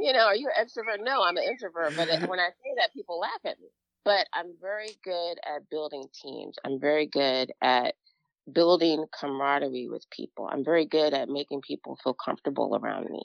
you 0.01 0.13
know, 0.13 0.27
are 0.27 0.37
you 0.37 0.51
an 0.57 0.67
extrovert? 0.67 1.05
No, 1.05 1.23
I'm 1.25 1.37
an 1.37 1.45
introvert. 1.45 1.95
But 1.97 2.09
when 2.29 2.41
I 2.41 2.49
say 2.49 2.75
that, 2.79 2.93
people 2.95 3.21
laugh 3.21 3.41
at 3.45 3.61
me. 3.61 3.69
But 4.05 4.27
I'm 4.33 4.55
very 4.61 4.97
good 5.05 5.39
at 5.47 5.69
building 5.71 6.07
teams. 6.23 6.57
I'm 6.65 6.81
very 6.81 7.07
good 7.07 7.53
at 7.63 7.95
building 8.53 9.07
camaraderie 9.19 9.89
with 9.91 10.09
people. 10.11 10.49
I'm 10.51 10.65
very 10.65 10.87
good 10.87 11.15
at 11.15 11.29
making 11.29 11.63
people 11.63 11.99
feel 12.03 12.15
comfortable 12.15 12.79
around 12.81 13.11
me 13.11 13.23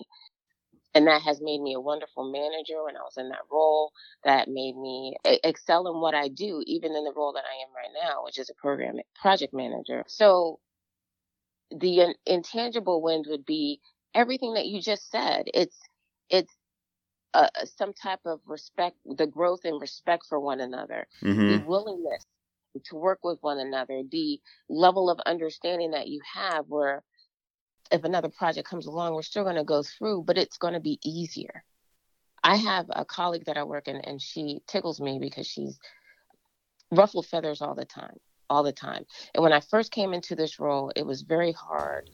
and 0.94 1.08
that 1.08 1.22
has 1.22 1.40
made 1.42 1.62
me 1.62 1.74
a 1.74 1.80
wonderful 1.80 2.30
manager 2.32 2.84
when 2.84 2.98
I 2.98 3.02
was 3.02 3.18
in 3.18 3.30
that 3.30 3.46
role. 3.52 3.92
That 4.24 4.48
made 4.48 4.76
me 4.76 5.16
excel 5.26 5.88
in 5.88 6.02
what 6.02 6.14
I 6.14 6.28
do, 6.28 6.64
even 6.66 6.96
in 6.96 7.04
the 7.04 7.14
role 7.16 7.34
that 7.34 7.44
I 7.46 7.64
am 7.64 7.74
right 7.76 7.94
now, 8.04 8.24
which 8.26 8.40
is 8.40 8.50
a 8.50 8.56
program 8.56 8.98
project 9.20 9.54
manager. 9.54 10.04
So 10.08 10.60
the 11.72 12.16
intangible 12.26 13.02
wins 13.02 13.28
would 13.30 13.46
be 13.46 13.80
everything 14.14 14.56
that 14.56 14.68
you 14.68 14.82
just 14.82 15.10
said. 15.10 15.46
It's 15.54 15.78
it's 16.30 16.54
uh, 17.34 17.48
some 17.78 17.94
type 17.94 18.20
of 18.26 18.40
respect, 18.46 18.98
the 19.06 19.28
growth 19.28 19.66
and 19.66 19.80
respect 19.80 20.26
for 20.28 20.40
one 20.40 20.60
another, 20.60 21.08
mm-hmm. 21.24 21.48
the 21.48 21.58
willingness 21.66 22.26
to 22.86 22.96
work 22.96 23.20
with 23.24 23.38
one 23.42 23.60
another, 23.60 24.02
the 24.10 24.40
level 24.70 25.10
of 25.10 25.20
understanding 25.26 25.92
that 25.92 26.08
you 26.08 26.20
have 26.34 26.66
where 26.68 27.04
if 27.92 28.04
another 28.04 28.30
project 28.30 28.68
comes 28.68 28.86
along, 28.86 29.14
we're 29.14 29.22
still 29.22 29.44
going 29.44 29.56
to 29.56 29.64
go 29.64 29.84
through, 29.84 30.24
but 30.24 30.38
it's 30.38 30.58
going 30.58 30.74
to 30.74 30.80
be 30.80 31.00
easier. 31.04 31.64
I 32.44 32.56
have 32.56 32.86
a 32.90 33.06
colleague 33.06 33.46
that 33.46 33.58
I 33.58 33.64
work 33.64 33.88
in, 33.88 33.98
and 33.98 34.22
she 34.22 34.62
tickles 34.68 35.00
me 35.00 35.20
because 35.20 35.46
she's 35.46 35.78
ruffled 36.90 37.28
feathers 37.28 37.62
all 37.62 37.76
the 37.76 37.86
time, 37.86 38.18
all 38.50 38.64
the 38.64 38.72
time. 38.72 39.06
And 39.36 39.44
when 39.44 39.54
I 39.54 39.60
first 39.60 39.92
came 39.92 40.14
into 40.14 40.36
this 40.36 40.60
role, 40.60 40.92
it 40.96 41.06
was 41.06 41.22
very 41.22 41.52
hard. 41.52 42.10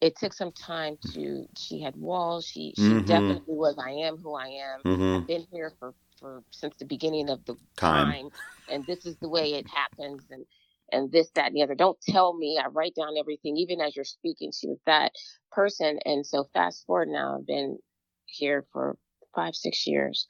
It 0.00 0.16
took 0.16 0.32
some 0.32 0.52
time 0.52 0.96
to. 1.12 1.46
She 1.56 1.80
had 1.80 1.94
walls. 1.96 2.46
She 2.46 2.72
she 2.76 2.82
mm-hmm. 2.82 3.06
definitely 3.06 3.54
was. 3.54 3.76
I 3.78 3.90
am 3.90 4.16
who 4.16 4.34
I 4.34 4.46
am. 4.46 4.80
Mm-hmm. 4.84 5.16
I've 5.16 5.26
been 5.26 5.46
here 5.52 5.72
for 5.78 5.94
for 6.18 6.42
since 6.50 6.74
the 6.78 6.84
beginning 6.86 7.28
of 7.28 7.44
the 7.44 7.56
time. 7.76 8.12
time, 8.12 8.30
and 8.70 8.86
this 8.86 9.04
is 9.04 9.16
the 9.16 9.28
way 9.28 9.54
it 9.54 9.66
happens. 9.68 10.22
And 10.30 10.46
and 10.92 11.10
this, 11.12 11.30
that, 11.34 11.46
and 11.48 11.56
the 11.56 11.62
other. 11.62 11.74
Don't 11.74 12.00
tell 12.00 12.34
me. 12.34 12.58
I 12.62 12.68
write 12.68 12.94
down 12.94 13.16
everything, 13.18 13.56
even 13.56 13.80
as 13.80 13.94
you're 13.96 14.04
speaking. 14.04 14.52
She 14.52 14.68
was 14.68 14.78
that 14.86 15.12
person. 15.50 15.98
And 16.04 16.26
so 16.26 16.48
fast 16.52 16.86
forward 16.86 17.08
now, 17.08 17.36
I've 17.38 17.46
been 17.46 17.78
here 18.26 18.66
for 18.72 18.96
five, 19.34 19.54
six 19.54 19.86
years. 19.86 20.26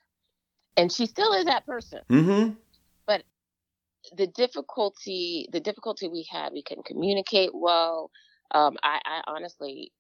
And 0.77 0.93
she 0.93 1.07
still 1.07 1.33
is 1.33 1.47
that 1.47 1.67
person. 1.67 2.01
Mm-hmm. 2.11 2.55
But 3.07 3.25
the 4.17 4.27
difficulty, 4.27 5.49
the 5.53 5.61
difficulty 5.61 6.09
we 6.09 6.27
had, 6.31 6.53
we 6.53 6.63
couldn't 6.63 6.87
communicate 6.87 7.51
well. 7.53 8.11
Um, 8.53 8.77
I, 8.83 9.01
I 9.05 9.23
honestly, 9.27 9.93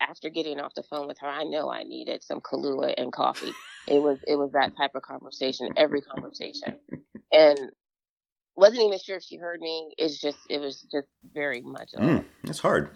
after 0.00 0.30
getting 0.30 0.60
off 0.60 0.74
the 0.74 0.82
phone 0.82 1.06
with 1.06 1.18
her, 1.18 1.28
I 1.28 1.44
know 1.44 1.70
I 1.70 1.82
needed 1.82 2.22
some 2.22 2.40
Kahlua 2.40 2.94
and 2.96 3.12
coffee. 3.12 3.52
It 3.86 4.00
was 4.00 4.18
it 4.26 4.36
was 4.36 4.52
that 4.52 4.76
type 4.76 4.94
of 4.94 5.02
conversation, 5.02 5.70
every 5.76 6.02
conversation. 6.02 6.76
And 7.32 7.58
wasn't 8.56 8.82
even 8.82 8.98
sure 8.98 9.16
if 9.16 9.22
she 9.22 9.36
heard 9.36 9.60
me. 9.60 9.92
It's 9.98 10.20
just 10.20 10.38
it 10.50 10.60
was 10.60 10.82
just 10.90 11.08
very 11.32 11.62
much. 11.62 11.90
Mm, 11.96 12.24
that's 12.44 12.58
hard. 12.58 12.90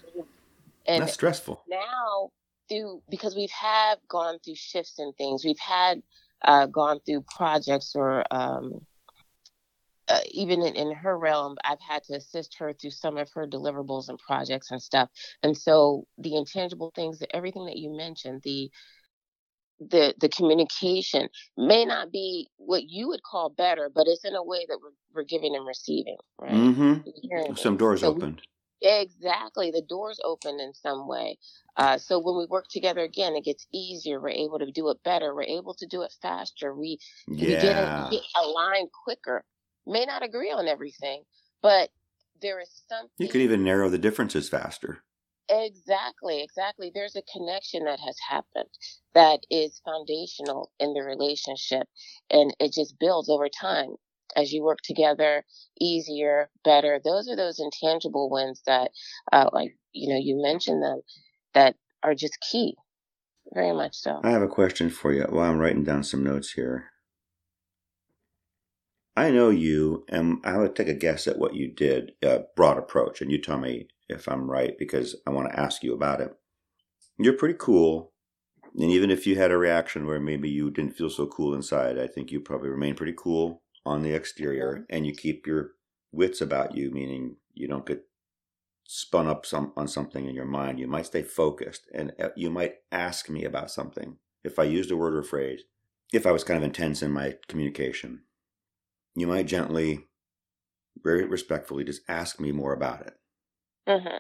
And 0.87 1.03
that's 1.03 1.15
stressful. 1.15 1.63
Now 1.69 2.31
through 2.69 3.03
because 3.11 3.37
we've 3.37 3.51
have 3.51 3.99
gone 4.09 4.39
through 4.45 4.57
shifts 4.57 4.99
and 4.99 5.15
things. 5.17 5.45
We've 5.45 5.59
had 5.59 6.03
uh, 6.45 6.67
gone 6.67 7.01
through 7.07 7.25
projects 7.35 7.93
or 7.95 8.25
um, 8.31 8.81
even 10.31 10.63
in, 10.63 10.75
in, 10.75 10.93
her 10.93 11.19
realm, 11.19 11.57
I've 11.65 11.81
had 11.81 12.05
to 12.05 12.15
assist 12.15 12.57
her 12.59 12.73
through 12.73 12.91
some 12.91 13.17
of 13.17 13.31
her 13.35 13.47
deliverables 13.47 14.09
and 14.09 14.19
projects 14.19 14.71
and 14.71 14.81
stuff. 14.81 15.09
And 15.43 15.57
so 15.57 16.07
the 16.19 16.37
intangible 16.37 16.93
things, 16.95 17.23
everything 17.33 17.67
that 17.67 17.77
you 17.77 17.95
mentioned, 17.97 18.43
the 18.45 18.71
the 19.91 20.15
the 20.21 20.29
communication 20.29 21.29
may 21.57 21.85
not 21.85 22.13
be 22.13 22.49
what 22.57 22.85
you 22.89 23.09
would 23.09 23.23
call 23.23 23.51
better, 23.51 23.91
but 23.93 24.07
it's 24.07 24.25
in 24.25 24.35
a 24.35 24.45
way 24.45 24.65
that 24.69 24.79
we're, 24.81 24.91
we're 25.15 25.25
giving 25.25 25.57
and 25.57 25.67
receiving, 25.67 26.19
right? 26.39 26.53
Mm-hmm. 26.53 27.55
Some 27.55 27.77
doors 27.77 28.01
so 28.01 28.09
opened. 28.09 28.43
We, 28.81 28.89
exactly, 28.89 29.71
the 29.71 29.83
doors 29.83 30.21
opened 30.25 30.61
in 30.61 30.75
some 30.75 31.09
way. 31.09 31.39
Uh, 31.77 31.99
so 31.99 32.19
when 32.19 32.37
we 32.37 32.47
work 32.47 32.67
together 32.69 33.01
again, 33.01 33.35
it 33.35 33.45
gets 33.45 33.67
easier. 33.73 34.21
We're 34.21 34.31
able 34.31 34.59
to 34.59 34.71
do 34.71 34.91
it 34.91 35.03
better. 35.05 35.35
We're 35.35 35.43
able 35.45 35.75
to 35.75 35.87
do 35.87 36.03
it 36.03 36.15
faster. 36.21 36.75
We, 36.75 36.99
yeah. 37.27 37.47
we 37.47 37.51
get, 37.51 38.11
get 38.11 38.23
aligned 38.37 38.91
quicker. 39.05 39.45
May 39.87 40.05
not 40.05 40.23
agree 40.23 40.51
on 40.51 40.69
everything, 40.69 41.25
but 41.63 41.91
there 42.41 42.61
is 42.61 42.71
something. 42.89 43.11
You 43.19 43.29
could 43.29 43.41
even 43.41 43.65
narrow 43.65 43.89
the 43.89 43.99
differences 43.99 44.49
faster. 44.49 45.03
Exactly, 45.49 46.43
exactly. 46.43 46.91
There's 46.95 47.17
a 47.17 47.23
connection 47.23 47.85
that 47.85 48.01
has 48.01 48.17
happened 48.29 48.71
that 49.15 49.41
is 49.51 49.83
foundational 49.85 50.71
in 50.79 50.95
the 50.95 51.03
relationship, 51.03 51.87
and 52.31 52.55
it 52.59 52.73
just 52.73 52.99
builds 52.99 53.29
over 53.29 53.49
time 53.49 53.97
as 54.35 54.53
you 54.53 54.63
work 54.63 54.79
together 54.83 55.45
easier, 55.81 56.49
better. 56.65 57.01
Those 57.05 57.29
are 57.29 57.37
those 57.37 57.61
intangible 57.61 58.31
wins 58.31 58.63
that, 58.67 58.93
uh, 59.33 59.51
like 59.53 59.77
you 59.93 60.09
know, 60.09 60.19
you 60.21 60.41
mentioned 60.41 60.83
them, 60.83 61.03
that 61.55 61.77
are 62.03 62.15
just 62.15 62.39
key. 62.41 62.77
Very 63.53 63.73
much 63.73 63.97
so. 63.97 64.21
I 64.23 64.31
have 64.31 64.43
a 64.43 64.49
question 64.49 64.89
for 64.89 65.13
you 65.13 65.25
while 65.29 65.51
I'm 65.51 65.59
writing 65.59 65.85
down 65.85 66.05
some 66.05 66.23
notes 66.23 66.53
here. 66.53 66.92
I 69.15 69.31
know 69.31 69.51
you, 69.51 70.05
and 70.09 70.39
I 70.43 70.57
would 70.57 70.75
take 70.75 70.89
a 70.89 70.95
guess 70.95 71.27
at 71.27 71.39
what 71.39 71.55
you 71.55 71.69
did, 71.69 72.13
a 72.23 72.45
broad 72.57 72.79
approach, 72.79 73.21
and 73.21 73.31
you 73.31 73.39
tell 73.39 73.59
me 73.59 73.89
if 74.09 74.27
I'm 74.27 74.51
right 74.51 74.77
because 74.79 75.17
I 75.27 75.31
want 75.31 75.51
to 75.51 75.61
ask 75.61 75.83
you 75.83 75.93
about 75.93 76.21
it. 76.21 76.35
You're 77.19 77.35
pretty 77.37 77.57
cool. 77.59 78.13
And 78.75 78.91
even 78.91 79.11
if 79.11 79.27
you 79.27 79.37
had 79.37 79.51
a 79.51 79.59
reaction 79.59 80.07
where 80.07 80.19
maybe 80.19 80.49
you 80.49 80.71
didn't 80.71 80.97
feel 80.97 81.11
so 81.11 81.27
cool 81.27 81.55
inside, 81.55 81.99
I 81.99 82.07
think 82.07 82.33
you 82.33 82.41
probably 82.41 82.71
remain 82.71 82.95
pretty 82.95 83.15
cool 83.15 83.63
on 83.85 84.03
the 84.03 84.15
exterior 84.15 84.87
and 84.89 85.07
you 85.07 85.15
keep 85.15 85.47
your 85.47 85.73
wits 86.11 86.41
about 86.41 86.75
you, 86.75 86.91
meaning 86.91 87.37
you 87.53 87.69
don't 87.69 87.85
get 87.85 88.07
spun 88.85 89.27
up 89.27 89.45
some 89.45 89.73
on 89.77 89.89
something 89.89 90.27
in 90.27 90.35
your 90.35 90.47
mind. 90.47 90.79
You 90.81 90.87
might 90.87 91.07
stay 91.07 91.23
focused 91.23 91.83
and 91.95 92.13
uh, 92.19 92.31
you 92.35 92.49
might 92.49 92.77
ask 92.91 93.29
me 93.29 93.45
about 93.45 93.71
something. 93.71 94.17
If 94.43 94.59
I 94.59 94.65
used 94.65 94.91
a 94.91 94.97
word 94.97 95.15
or 95.15 95.23
phrase, 95.23 95.63
if 96.13 96.27
I 96.27 96.33
was 96.33 96.45
kind 96.45 96.59
of 96.59 96.65
intense 96.65 97.03
in 97.03 97.11
my 97.11 97.37
communication, 97.49 98.23
you 99.15 99.27
might 99.27 99.47
gently, 99.47 100.07
very 101.03 101.25
respectfully, 101.25 101.85
just 101.85 102.03
ask 102.09 102.41
me 102.41 102.53
more 102.53 102.73
about 102.73 103.03
it. 103.03 103.15
Mm-hmm. 103.89 104.19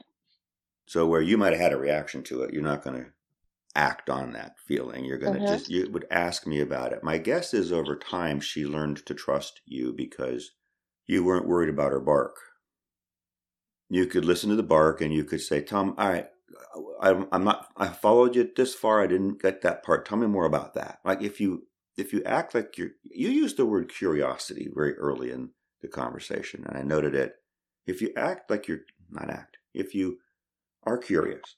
So 0.87 1.06
where 1.06 1.22
you 1.22 1.38
might 1.38 1.52
have 1.52 1.61
had 1.61 1.72
a 1.72 1.78
reaction 1.78 2.22
to 2.25 2.42
it, 2.42 2.52
you're 2.52 2.62
not 2.62 2.82
going 2.82 2.96
to 2.96 3.11
act 3.75 4.11
on 4.11 4.32
that 4.32 4.56
feeling. 4.58 5.04
You're 5.04 5.18
going 5.18 5.34
to 5.34 5.40
mm-hmm. 5.40 5.52
just 5.52 5.70
you 5.70 5.88
would 5.90 6.06
ask 6.11 6.46
me 6.46 6.61
about 6.61 6.92
it. 6.92 7.02
My 7.02 7.18
guess 7.18 7.54
is 7.54 7.72
over 7.72 7.96
time 7.96 8.40
she 8.40 8.64
learned 8.64 9.04
to 9.06 9.14
trust 9.14 9.61
you 9.64 9.92
because 9.92 10.50
you 11.06 11.25
weren't 11.25 11.49
worried 11.49 11.70
about 11.70 11.92
her 11.92 12.00
bark. 12.00 12.37
You 13.88 14.06
could 14.06 14.25
listen 14.25 14.50
to 14.50 14.56
the 14.56 14.62
bark 14.62 15.00
and 15.00 15.12
you 15.12 15.25
could 15.25 15.40
say, 15.40 15.62
"Tom, 15.62 15.94
all 15.99 16.08
right, 16.11 16.28
I, 17.00 17.25
I'm 17.30 17.44
not. 17.44 17.68
I 17.76 17.88
followed 17.88 18.37
you 18.37 18.50
this 18.54 18.75
far. 18.75 19.02
I 19.02 19.06
didn't 19.06 19.40
get 19.40 19.62
that 19.62 19.82
part. 19.82 20.06
Tell 20.06 20.18
me 20.18 20.26
more 20.26 20.46
about 20.46 20.75
that." 20.75 21.00
Like 21.04 21.22
if 21.22 21.40
you 21.40 21.66
if 21.96 22.12
you 22.12 22.22
act 22.25 22.54
like 22.54 22.78
you're 22.78 22.90
you 23.04 23.28
used 23.28 23.56
the 23.56 23.66
word 23.66 23.92
curiosity 23.92 24.68
very 24.75 24.94
early 24.96 25.30
in 25.30 25.50
the 25.80 25.88
conversation, 25.88 26.64
and 26.66 26.76
I 26.76 26.82
noted 26.82 27.14
it. 27.14 27.34
If 27.87 28.00
you 28.00 28.12
act 28.16 28.50
like 28.50 28.68
you're 28.68 28.82
not 29.12 29.30
act. 29.30 29.58
If 29.75 29.94
you 29.94 30.18
are 30.84 30.99
curious 30.99 31.56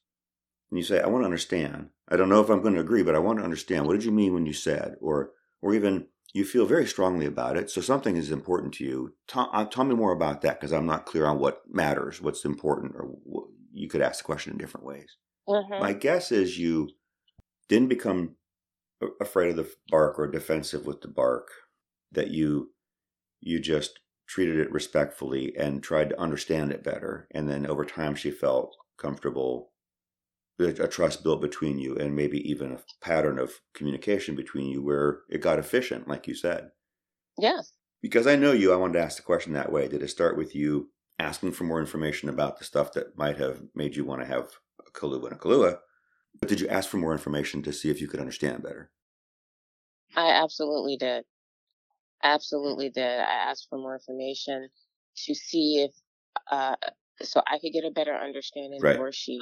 and 0.71 0.79
you 0.79 0.85
say, 0.85 1.01
I 1.01 1.07
want 1.07 1.23
to 1.23 1.27
understand, 1.27 1.89
I 2.09 2.17
don't 2.17 2.29
know 2.29 2.41
if 2.41 2.51
I'm 2.51 2.63
going 2.63 2.75
to 2.75 2.81
agree, 2.81 3.03
but 3.03 3.15
I 3.15 3.21
want 3.21 3.39
to 3.39 3.45
understand, 3.45 3.87
what 3.87 3.95
did 3.95 4.05
you 4.05 4.13
mean 4.13 4.35
when 4.35 4.47
you 4.47 4.53
said, 4.53 4.97
or, 5.01 5.31
or 5.63 5.75
even 5.75 6.07
you 6.33 6.45
feel 6.45 6.67
very 6.67 6.87
strongly 6.87 7.27
about 7.27 7.57
it, 7.57 7.71
so 7.71 7.81
something 7.81 8.17
is 8.17 8.31
important 8.31 8.75
to 8.75 8.85
you. 8.85 9.15
Tell, 9.29 9.49
uh, 9.53 9.65
tell 9.65 9.85
me 9.85 9.95
more 9.95 10.13
about 10.13 10.43
that 10.43 10.61
because 10.61 10.73
I'm 10.73 10.87
not 10.87 11.07
clear 11.07 11.27
on 11.27 11.39
what 11.39 11.63
matters, 11.71 12.21
what's 12.21 12.45
important, 12.45 12.95
or 12.97 13.05
what, 13.23 13.47
you 13.73 13.89
could 13.89 14.03
ask 14.03 14.19
the 14.19 14.25
question 14.25 14.53
in 14.53 14.59
different 14.59 14.87
ways. 14.87 15.17
Mm-hmm. 15.49 15.81
My 15.81 15.93
guess 15.93 16.33
is 16.33 16.59
you 16.59 16.91
didn't 17.69 17.89
become 17.89 18.37
afraid 19.21 19.51
of 19.51 19.57
the 19.57 19.71
bark 19.89 20.19
or 20.19 20.27
defensive 20.27 20.87
with 20.87 21.01
the 21.01 21.09
bark, 21.09 21.49
that 22.13 22.31
you 22.31 22.71
you 23.41 23.61
just 23.61 24.01
treated 24.27 24.59
it 24.59 24.73
respectfully 24.73 25.55
and 25.57 25.83
tried 25.83 26.09
to 26.09 26.21
understand 26.21 26.73
it 26.73 26.83
better. 26.83 27.29
And 27.31 27.49
then 27.49 27.67
over 27.67 27.85
time, 27.85 28.15
she 28.15 28.31
felt 28.31 28.75
comfortable, 28.99 29.73
a 30.59 30.89
trust 30.89 31.23
built 31.23 31.43
between 31.43 31.79
you, 31.79 31.97
and 31.97 32.17
maybe 32.17 32.39
even 32.49 32.73
a 32.73 32.81
pattern 33.05 33.39
of 33.39 33.61
communication 33.75 34.35
between 34.35 34.69
you 34.69 34.83
where 34.83 35.21
it 35.29 35.43
got 35.43 35.59
efficient, 35.59 36.09
like 36.09 36.27
you 36.27 36.35
said. 36.35 36.71
Yes. 37.37 37.73
Because 38.01 38.27
I 38.27 38.37
know 38.37 38.53
you, 38.53 38.73
I 38.73 38.77
wanted 38.77 38.95
to 38.95 39.05
ask 39.05 39.17
the 39.17 39.23
question 39.23 39.53
that 39.53 39.73
way. 39.73 39.89
Did 39.89 40.03
it 40.03 40.09
start 40.09 40.37
with 40.37 40.55
you 40.55 40.91
asking 41.19 41.53
for 41.53 41.65
more 41.65 41.81
information 41.81 42.29
about 42.29 42.59
the 42.59 42.65
stuff 42.65 42.93
that 42.93 43.19
might 43.19 43.37
have 43.39 43.63
made 43.75 43.97
you 43.97 44.05
want 44.05 44.23
to 44.23 44.27
have 44.27 44.49
a 44.81 44.91
Kahlua 44.91 45.25
and 45.25 45.33
a 45.33 45.39
Kahlua? 45.39 45.79
But 46.41 46.49
did 46.49 46.61
you 46.61 46.69
ask 46.69 46.89
for 46.89 46.97
more 46.97 47.13
information 47.13 47.63
to 47.63 47.73
see 47.73 47.91
if 47.91 48.01
you 48.01 48.09
could 48.09 48.21
understand 48.21 48.63
better? 48.63 48.91
I 50.17 50.31
absolutely 50.31 50.97
did 50.97 51.25
absolutely 52.25 52.89
did. 52.89 53.21
I 53.21 53.51
asked 53.51 53.69
for 53.69 53.79
more 53.79 53.95
information 53.95 54.69
to 55.27 55.35
see 55.35 55.85
if, 55.85 55.93
uh, 56.51 56.75
so 57.23 57.41
I 57.47 57.59
could 57.59 57.73
get 57.73 57.85
a 57.85 57.91
better 57.91 58.15
understanding 58.15 58.81
right. 58.83 58.99
where 58.99 59.13
she, 59.13 59.41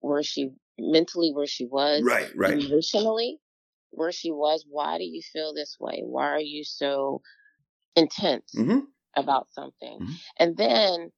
where 0.00 0.22
she 0.22 0.50
mentally, 0.78 1.30
where 1.32 1.46
she 1.46 1.64
was, 1.64 2.02
right, 2.02 2.30
right, 2.36 2.62
emotionally, 2.62 3.38
where 3.90 4.12
she 4.12 4.30
was. 4.30 4.66
Why 4.68 4.98
do 4.98 5.04
you 5.04 5.22
feel 5.32 5.54
this 5.54 5.76
way? 5.80 6.02
Why 6.04 6.26
are 6.26 6.40
you 6.40 6.64
so 6.64 7.22
intense 7.96 8.52
mm-hmm. 8.54 8.80
about 9.16 9.48
something? 9.52 9.98
Mm-hmm. 10.02 10.12
And 10.38 10.56
then 10.56 11.12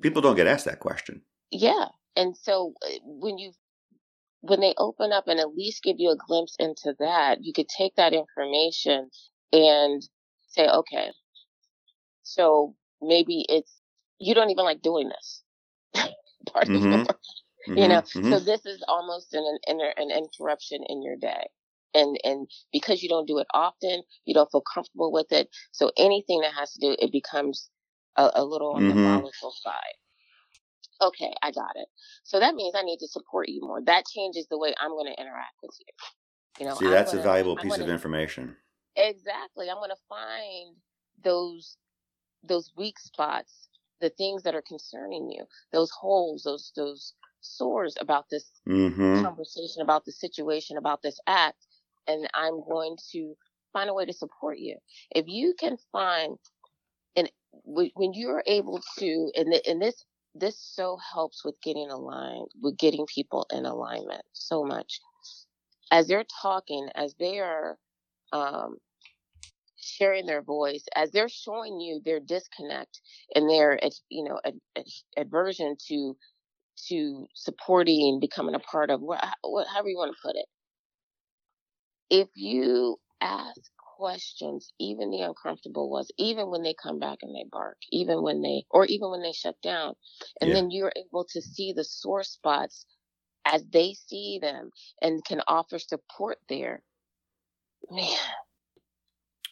people 0.00 0.22
don't 0.22 0.36
get 0.36 0.48
asked 0.48 0.64
that 0.64 0.80
question. 0.80 1.22
Yeah, 1.52 1.86
and 2.16 2.36
so 2.36 2.74
uh, 2.84 2.98
when 3.04 3.38
you 3.38 3.52
when 4.42 4.60
they 4.60 4.74
open 4.78 5.12
up 5.12 5.28
and 5.28 5.40
at 5.40 5.54
least 5.54 5.82
give 5.82 5.96
you 5.98 6.10
a 6.10 6.16
glimpse 6.16 6.56
into 6.58 6.94
that, 7.00 7.44
you 7.44 7.52
could 7.52 7.68
take 7.68 7.94
that 7.96 8.12
information 8.14 9.10
and 9.52 10.02
say, 10.48 10.68
okay, 10.68 11.10
so 12.22 12.76
maybe 13.02 13.44
it's, 13.48 13.80
you 14.18 14.34
don't 14.34 14.50
even 14.50 14.64
like 14.64 14.82
doing 14.82 15.08
this. 15.08 15.42
part 16.52 16.68
Mhm. 16.68 16.76
of 16.76 16.90
your 16.90 17.04
Mhm, 17.68 17.76
you 17.76 17.88
know 17.88 18.02
mhm. 18.02 18.30
so 18.30 18.40
this 18.40 18.66
is 18.66 18.82
almost 18.88 19.34
an, 19.34 19.58
an 19.66 19.80
an 19.96 20.10
interruption 20.10 20.82
in 20.88 21.02
your 21.02 21.16
day 21.16 21.48
and 21.94 22.18
and 22.24 22.50
because 22.72 23.02
you 23.02 23.08
don't 23.08 23.28
do 23.28 23.38
it 23.38 23.46
often 23.54 24.02
you 24.26 24.34
don't 24.34 24.50
feel 24.50 24.62
comfortable 24.62 25.12
with 25.12 25.32
it 25.32 25.48
so 25.72 25.90
anything 25.96 26.40
that 26.40 26.54
has 26.54 26.72
to 26.72 26.80
do 26.80 26.96
it 26.98 27.12
becomes 27.12 27.70
a, 28.16 28.30
a 28.34 28.44
little 28.44 28.72
on 28.74 28.86
the 28.86 28.96
volatile 29.02 29.52
side 29.62 29.96
okay 31.02 31.32
i 31.42 31.50
got 31.50 31.70
it 31.76 31.88
so 32.24 32.38
that 32.40 32.54
means 32.54 32.74
i 32.76 32.82
need 32.82 32.98
to 32.98 33.08
support 33.08 33.48
you 33.48 33.60
more 33.62 33.80
that 33.82 34.04
changes 34.06 34.46
the 34.50 34.58
way 34.58 34.72
i'm 34.80 34.90
going 34.90 35.06
to 35.12 35.20
interact 35.20 35.54
with 35.62 35.70
you 35.80 35.86
you 36.58 36.66
know 36.66 36.74
See, 36.74 36.86
I'm 36.86 36.90
that's 36.92 37.12
a 37.12 37.16
gonna- 37.16 37.28
valuable 37.28 37.52
I'm 37.58 37.62
piece 37.62 37.74
of 37.74 37.80
gonna- 37.80 37.92
information. 37.92 38.56
Exactly. 38.96 39.70
I'm 39.70 39.76
going 39.76 39.90
to 39.90 39.96
find 40.08 40.76
those 41.22 41.76
those 42.42 42.72
weak 42.76 42.98
spots, 42.98 43.68
the 44.00 44.10
things 44.10 44.42
that 44.42 44.54
are 44.54 44.62
concerning 44.66 45.30
you, 45.30 45.44
those 45.72 45.90
holes, 45.90 46.42
those 46.42 46.72
those 46.76 47.14
sores 47.40 47.96
about 48.00 48.26
this 48.30 48.50
Mm-hmm. 48.68 49.22
conversation, 49.22 49.80
about 49.82 50.04
the 50.04 50.12
situation, 50.12 50.76
about 50.76 51.02
this 51.02 51.18
act, 51.26 51.66
and 52.08 52.28
I'm 52.34 52.62
going 52.68 52.96
to 53.12 53.34
find 53.72 53.88
a 53.88 53.94
way 53.94 54.04
to 54.06 54.12
support 54.12 54.58
you. 54.58 54.76
If 55.12 55.26
you 55.28 55.54
can 55.58 55.76
find 55.92 56.36
and 57.16 57.30
when 57.64 58.12
you're 58.12 58.42
able 58.46 58.80
to 58.98 59.30
and, 59.36 59.52
th- 59.52 59.66
and 59.68 59.80
this 59.80 60.04
this 60.34 60.58
so 60.60 60.98
helps 61.14 61.44
with 61.44 61.56
getting 61.62 61.90
aligned 61.90 62.48
with 62.62 62.78
getting 62.78 63.06
people 63.06 63.46
in 63.52 63.66
alignment 63.66 64.22
so 64.32 64.64
much. 64.64 65.00
As 65.92 66.08
they're 66.08 66.26
talking 66.42 66.88
as 66.96 67.14
they 67.18 67.40
are 67.40 67.78
um, 68.32 68.76
sharing 69.80 70.26
their 70.26 70.42
voice 70.42 70.84
as 70.96 71.10
they're 71.12 71.28
showing 71.28 71.80
you 71.80 72.00
their 72.04 72.20
disconnect 72.20 73.00
and 73.34 73.48
their 73.50 73.78
you 74.10 74.24
know 74.24 74.40
ad- 74.44 74.60
ad- 74.76 74.84
aversion 75.18 75.76
to 75.88 76.16
to 76.88 77.26
supporting 77.34 78.20
becoming 78.20 78.54
a 78.54 78.60
part 78.60 78.90
of 78.90 79.00
what, 79.00 79.22
what 79.42 79.66
however 79.68 79.88
you 79.88 79.96
want 79.96 80.14
to 80.14 80.22
put 80.28 80.36
it. 80.36 80.46
If 82.10 82.28
you 82.36 82.98
ask 83.20 83.60
questions 84.00 84.72
even 84.80 85.10
the 85.10 85.20
uncomfortable 85.20 85.90
ones 85.90 86.10
even 86.18 86.50
when 86.50 86.62
they 86.62 86.74
come 86.82 86.98
back 86.98 87.18
and 87.22 87.34
they 87.36 87.44
bark 87.52 87.76
even 87.92 88.22
when 88.22 88.40
they 88.40 88.64
or 88.70 88.86
even 88.86 89.10
when 89.10 89.22
they 89.22 89.32
shut 89.32 89.56
down 89.62 89.94
and 90.40 90.48
Yeah. 90.50 90.54
then 90.56 90.70
you're 90.70 90.92
able 90.96 91.26
to 91.32 91.42
see 91.42 91.74
the 91.74 91.84
sore 91.84 92.24
spots 92.24 92.86
as 93.44 93.62
they 93.70 93.92
see 93.94 94.38
them 94.40 94.70
and 95.02 95.22
can 95.26 95.42
offer 95.46 95.78
support 95.78 96.38
there 96.48 96.82
man 97.90 98.18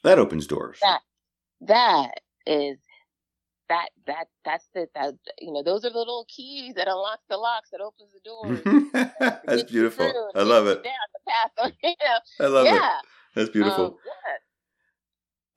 That 0.05 0.19
opens 0.19 0.47
doors. 0.47 0.81
That- 0.83 1.03
that 1.63 2.21
is 2.47 2.79
that 3.69 3.91
that 4.07 4.29
that's 4.45 4.69
the 4.75 4.89
that 4.95 5.15
you 5.41 5.53
know 5.53 5.63
those 5.63 5.85
are 5.85 5.91
the 5.91 5.99
little 5.99 6.27
keys 6.35 6.75
that 6.75 6.89
unlocks 6.89 7.25
the 7.29 7.37
locks 7.37 7.71
that 7.71 7.81
opens 7.83 8.13
the 8.13 8.21
doors 8.25 8.65
that's 9.45 9.65
beautiful. 9.71 10.31
I 10.35 10.43
love 10.43 10.67
it. 10.69 10.83
down 10.85 10.95
the 11.15 11.21
path 11.31 11.73
you 11.83 11.91
know, 11.91 12.19
I 12.41 12.49
love 12.49 12.67
it. 12.67 12.83
That's 13.35 13.51
beautiful. 13.51 13.85
um, 13.87 13.95
yeah 14.07 14.08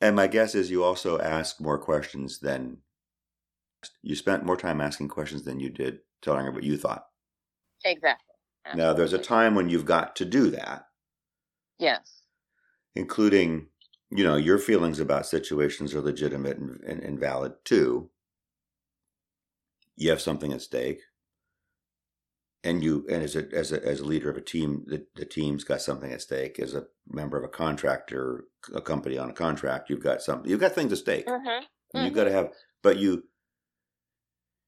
And 0.02 0.16
my 0.16 0.28
guess 0.28 0.56
is 0.56 0.72
you 0.72 0.84
also 0.84 1.20
ask 1.20 1.62
more 1.62 1.78
questions 1.78 2.40
than 2.40 2.78
you 4.02 4.16
spent 4.16 4.46
more 4.46 4.58
time 4.58 4.82
asking 4.82 5.10
questions 5.10 5.44
than 5.44 5.60
you 5.60 5.70
did 5.70 6.00
telling 6.22 6.46
her 6.46 6.52
what 6.52 6.64
you 6.64 6.78
thought. 6.78 7.06
exactly 7.86 8.36
Now, 8.76 8.94
there's 8.94 9.14
a 9.14 9.18
time 9.18 9.56
when 9.56 9.70
you've 9.70 9.86
got 9.86 10.16
to 10.18 10.26
do 10.26 10.52
that, 10.52 10.88
yes 11.80 12.22
including, 12.96 13.68
you 14.10 14.24
know, 14.24 14.36
your 14.36 14.58
feelings 14.58 15.00
about 15.00 15.26
situations 15.26 15.94
are 15.94 16.02
legitimate 16.02 16.58
and, 16.58 16.82
and, 16.86 17.02
and 17.02 17.20
valid 17.20 17.54
too. 17.64 18.10
You 19.96 20.10
have 20.10 20.22
something 20.22 20.52
at 20.52 20.62
stake. 20.62 21.02
And 22.64 22.84
you, 22.84 23.08
and 23.10 23.24
as 23.24 23.36
a, 23.36 23.48
as 23.54 23.72
a, 23.72 23.84
as 23.84 24.02
a 24.02 24.06
leader 24.06 24.30
of 24.30 24.38
a 24.38 24.42
team, 24.42 24.84
the, 24.86 25.06
the 25.16 25.26
team's 25.26 25.64
got 25.64 25.82
something 25.82 26.12
at 26.12 26.22
stake. 26.22 26.60
As 26.60 26.76
a 26.76 26.86
member 27.08 27.38
of 27.38 27.44
a 27.44 27.48
contractor, 27.48 28.46
a 28.74 28.82
company 28.82 29.18
on 29.18 29.32
a 29.32 29.34
contract, 29.34 29.90
you've 29.90 30.04
got 30.04 30.22
something, 30.22 30.50
you've 30.50 30.60
got 30.60 30.74
things 30.74 30.92
at 30.92 31.00
stake. 31.00 31.26
mm-hmm. 31.28 31.64
And 31.94 32.06
You've 32.06 32.14
got 32.14 32.26
to 32.26 32.32
have, 32.32 32.52
but 32.84 32.98
you, 32.98 33.24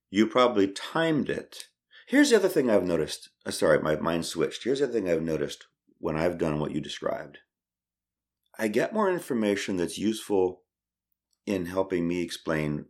you 0.09 0.27
probably 0.27 0.67
timed 0.67 1.29
it. 1.29 1.67
Here's 2.07 2.31
the 2.31 2.35
other 2.35 2.49
thing 2.49 2.69
I've 2.69 2.83
noticed. 2.83 3.29
Uh, 3.45 3.51
sorry, 3.51 3.79
my 3.79 3.95
mind 3.95 4.25
switched. 4.25 4.63
Here's 4.63 4.79
the 4.79 4.85
other 4.85 4.93
thing 4.93 5.09
I've 5.09 5.21
noticed 5.21 5.67
when 5.99 6.17
I've 6.17 6.37
done 6.37 6.59
what 6.59 6.71
you 6.71 6.81
described. 6.81 7.37
I 8.59 8.67
get 8.67 8.93
more 8.93 9.09
information 9.09 9.77
that's 9.77 9.97
useful 9.97 10.63
in 11.45 11.65
helping 11.65 12.07
me 12.07 12.21
explain 12.21 12.85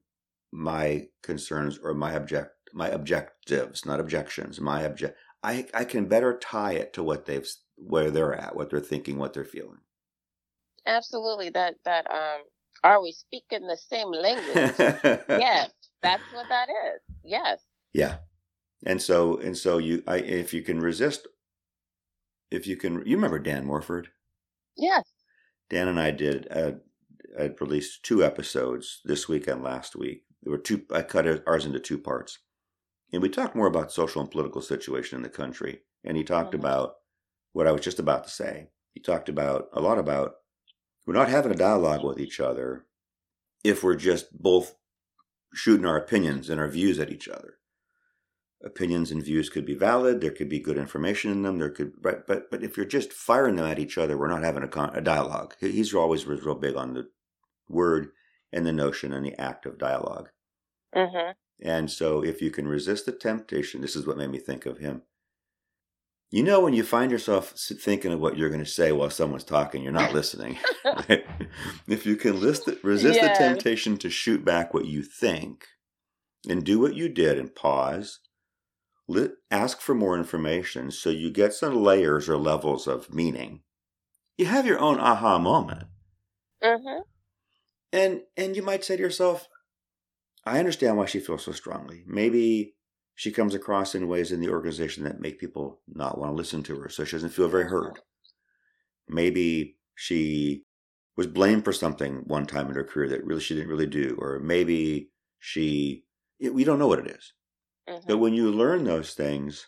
my 0.51 1.07
concerns 1.21 1.79
or 1.81 1.93
my 1.93 2.15
object 2.15 2.52
my 2.73 2.89
objectives, 2.89 3.85
not 3.85 3.99
objections. 4.01 4.61
My 4.61 4.83
object. 4.85 5.17
I 5.43 5.67
I 5.73 5.85
can 5.85 6.07
better 6.07 6.37
tie 6.37 6.73
it 6.73 6.93
to 6.93 7.03
what 7.03 7.25
they've 7.27 7.49
where 7.77 8.11
they're 8.11 8.35
at, 8.35 8.55
what 8.55 8.69
they're 8.71 8.79
thinking, 8.81 9.17
what 9.19 9.33
they're 9.33 9.45
feeling. 9.45 9.79
absolutely 10.87 11.49
that 11.51 11.75
that 11.85 12.07
um 12.11 12.41
are 12.83 13.01
we 13.01 13.11
speaking 13.13 13.67
the 13.67 13.77
same 13.77 14.11
language 14.11 14.73
yes 15.33 15.71
that's 16.03 16.23
what 16.31 16.47
that 16.49 16.69
is 16.69 17.01
yes 17.23 17.61
Yeah. 17.93 18.17
And 18.85 19.01
so 19.01 19.37
and 19.37 19.57
so 19.57 19.77
you 19.79 20.03
I 20.07 20.17
if 20.17 20.53
you 20.53 20.61
can 20.63 20.79
resist 20.79 21.27
if 22.51 22.67
you 22.67 22.77
can 22.77 23.03
you 23.05 23.15
remember 23.17 23.39
Dan 23.39 23.65
Morford? 23.65 24.09
yes 24.77 25.05
Dan 25.69 25.87
and 25.89 25.99
I 25.99 26.11
did 26.11 26.47
uh 26.51 26.73
I 27.39 27.51
released 27.61 28.03
two 28.03 28.23
episodes 28.23 29.01
this 29.05 29.27
week 29.29 29.47
and 29.47 29.63
last 29.63 29.95
week. 29.95 30.23
There 30.43 30.51
were 30.51 30.59
two 30.59 30.83
I 30.93 31.03
cut 31.03 31.27
ours 31.47 31.65
into 31.65 31.79
two 31.79 31.97
parts. 31.99 32.39
And 33.13 33.21
we 33.21 33.29
talked 33.29 33.55
more 33.55 33.67
about 33.67 33.93
social 33.93 34.21
and 34.21 34.31
political 34.31 34.61
situation 34.61 35.17
in 35.17 35.23
the 35.23 35.29
country. 35.29 35.83
And 36.03 36.17
he 36.17 36.25
talked 36.25 36.53
Mhm. 36.53 36.59
about 36.59 36.97
what 37.53 37.67
I 37.67 37.71
was 37.71 37.81
just 37.81 37.99
about 37.99 38.25
to 38.25 38.31
say. 38.31 38.71
He 38.93 38.99
talked 39.01 39.29
about 39.29 39.69
a 39.73 39.81
lot 39.81 39.99
about 39.99 40.37
we're 41.05 41.13
not 41.15 41.29
having 41.29 41.51
a 41.51 41.55
dialogue 41.55 42.03
with 42.03 42.19
each 42.19 42.39
other 42.41 42.87
if 43.63 43.83
we're 43.83 43.95
just 43.95 44.41
both 44.41 44.75
shooting 45.53 45.85
our 45.85 45.97
opinions 45.97 46.49
and 46.49 46.59
our 46.59 46.67
views 46.69 46.99
at 46.99 47.11
each 47.11 47.29
other. 47.29 47.59
Opinions 48.63 49.11
and 49.11 49.23
views 49.23 49.49
could 49.49 49.65
be 49.65 49.75
valid. 49.75 50.21
There 50.21 50.31
could 50.31 50.49
be 50.49 50.59
good 50.59 50.77
information 50.77 51.31
in 51.31 51.43
them. 51.43 51.59
There 51.59 51.69
could, 51.69 52.01
but 52.01 52.25
but 52.27 52.49
but 52.49 52.63
if 52.63 52.77
you're 52.77 52.85
just 52.85 53.13
firing 53.13 53.57
them 53.57 53.65
at 53.67 53.79
each 53.79 53.97
other, 53.97 54.17
we're 54.17 54.29
not 54.29 54.43
having 54.43 54.63
a, 54.63 54.69
con- 54.69 54.95
a 54.95 55.01
dialogue. 55.01 55.55
He's 55.59 55.93
always 55.93 56.25
was 56.25 56.43
real 56.43 56.55
big 56.55 56.75
on 56.75 56.93
the 56.93 57.09
word 57.69 58.11
and 58.53 58.65
the 58.65 58.73
notion 58.73 59.13
and 59.13 59.25
the 59.25 59.39
act 59.39 59.65
of 59.65 59.77
dialogue. 59.77 60.29
mm-hmm. 60.95 61.31
And 61.63 61.89
so, 61.89 62.23
if 62.23 62.41
you 62.41 62.51
can 62.51 62.67
resist 62.67 63.05
the 63.05 63.13
temptation, 63.13 63.81
this 63.81 63.95
is 63.95 64.05
what 64.05 64.17
made 64.17 64.29
me 64.29 64.37
think 64.37 64.65
of 64.65 64.79
him. 64.79 65.03
You 66.29 66.43
know, 66.43 66.59
when 66.59 66.73
you 66.73 66.83
find 66.83 67.11
yourself 67.11 67.51
thinking 67.51 68.11
of 68.11 68.19
what 68.19 68.37
you're 68.37 68.49
going 68.49 68.63
to 68.63 68.69
say 68.69 68.91
while 68.91 69.09
someone's 69.09 69.43
talking, 69.43 69.81
you're 69.81 69.91
not 69.93 70.13
listening. 70.13 70.57
right? 70.85 71.25
If 71.87 72.05
you 72.05 72.15
can 72.17 72.35
it, 72.43 72.83
resist 72.83 73.19
Yes. 73.21 73.37
the 73.37 73.43
temptation 73.43 73.97
to 73.99 74.09
shoot 74.09 74.43
back 74.43 74.73
what 74.73 74.85
you 74.85 75.03
think 75.03 75.67
and 76.49 76.65
do 76.65 76.79
what 76.79 76.95
you 76.95 77.07
did 77.07 77.37
and 77.37 77.53
pause, 77.55 78.19
li- 79.07 79.29
ask 79.51 79.79
for 79.79 79.95
more 79.95 80.17
information 80.17 80.91
so 80.91 81.09
you 81.09 81.31
get 81.31 81.53
some 81.53 81.81
layers 81.81 82.27
or 82.27 82.37
levels 82.37 82.87
of 82.87 83.13
meaning, 83.13 83.61
you 84.37 84.47
have 84.47 84.65
your 84.65 84.79
own 84.79 84.99
aha 84.99 85.37
moment. 85.37 85.83
Mm-hmm. 86.63 87.01
And 87.93 88.21
and 88.35 88.55
you 88.55 88.63
might 88.63 88.83
say 88.83 88.95
to 88.97 89.01
yourself, 89.03 89.47
I 90.45 90.59
understand 90.59 90.97
why 90.97 91.05
she 91.05 91.19
feels 91.19 91.43
so 91.45 91.51
strongly. 91.51 92.03
Maybe 92.05 92.75
she 93.15 93.31
comes 93.31 93.55
across 93.55 93.95
in 93.95 94.07
ways 94.07 94.31
in 94.31 94.39
the 94.39 94.49
organization 94.49 95.03
that 95.03 95.21
make 95.21 95.39
people 95.39 95.81
not 95.87 96.17
want 96.17 96.31
to 96.31 96.35
listen 96.35 96.63
to 96.63 96.79
her, 96.79 96.89
so 96.89 97.03
she 97.03 97.15
doesn't 97.15 97.29
feel 97.29 97.47
very 97.47 97.65
heard. 97.65 97.99
Maybe 99.07 99.77
she 99.95 100.63
was 101.15 101.27
blamed 101.27 101.63
for 101.63 101.73
something 101.73 102.23
one 102.25 102.45
time 102.45 102.67
in 102.67 102.75
her 102.75 102.83
career 102.83 103.09
that 103.09 103.25
really 103.25 103.41
she 103.41 103.53
didn't 103.53 103.69
really 103.69 103.87
do, 103.87 104.17
or 104.19 104.39
maybe 104.39 105.09
she 105.39 106.03
we 106.39 106.63
don't 106.63 106.79
know 106.79 106.87
what 106.87 106.99
it 106.99 107.07
is. 107.07 107.33
Mm-hmm. 107.87 108.07
But 108.07 108.17
when 108.17 108.33
you 108.33 108.51
learn 108.51 108.83
those 108.83 109.13
things, 109.13 109.67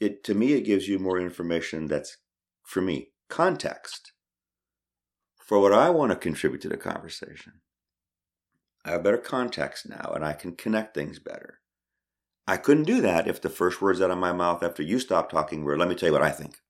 it 0.00 0.24
to 0.24 0.34
me 0.34 0.54
it 0.54 0.62
gives 0.62 0.88
you 0.88 0.98
more 0.98 1.20
information 1.20 1.86
that's 1.86 2.16
for 2.64 2.80
me 2.80 3.10
context 3.28 4.12
for 5.36 5.60
what 5.60 5.72
I 5.72 5.90
want 5.90 6.12
to 6.12 6.16
contribute 6.16 6.62
to 6.62 6.68
the 6.68 6.76
conversation. 6.76 7.60
I 8.88 8.92
have 8.92 9.02
better 9.02 9.18
context 9.18 9.86
now 9.86 10.12
and 10.14 10.24
I 10.24 10.32
can 10.32 10.56
connect 10.56 10.94
things 10.94 11.18
better. 11.18 11.60
I 12.46 12.56
couldn't 12.56 12.84
do 12.84 13.02
that 13.02 13.28
if 13.28 13.42
the 13.42 13.50
first 13.50 13.82
words 13.82 14.00
out 14.00 14.10
of 14.10 14.16
my 14.16 14.32
mouth 14.32 14.62
after 14.62 14.82
you 14.82 14.98
stopped 14.98 15.30
talking 15.30 15.62
were, 15.62 15.76
let 15.76 15.88
me 15.88 15.94
tell 15.94 16.08
you 16.08 16.14
what 16.14 16.22
I 16.22 16.30
think. 16.30 16.62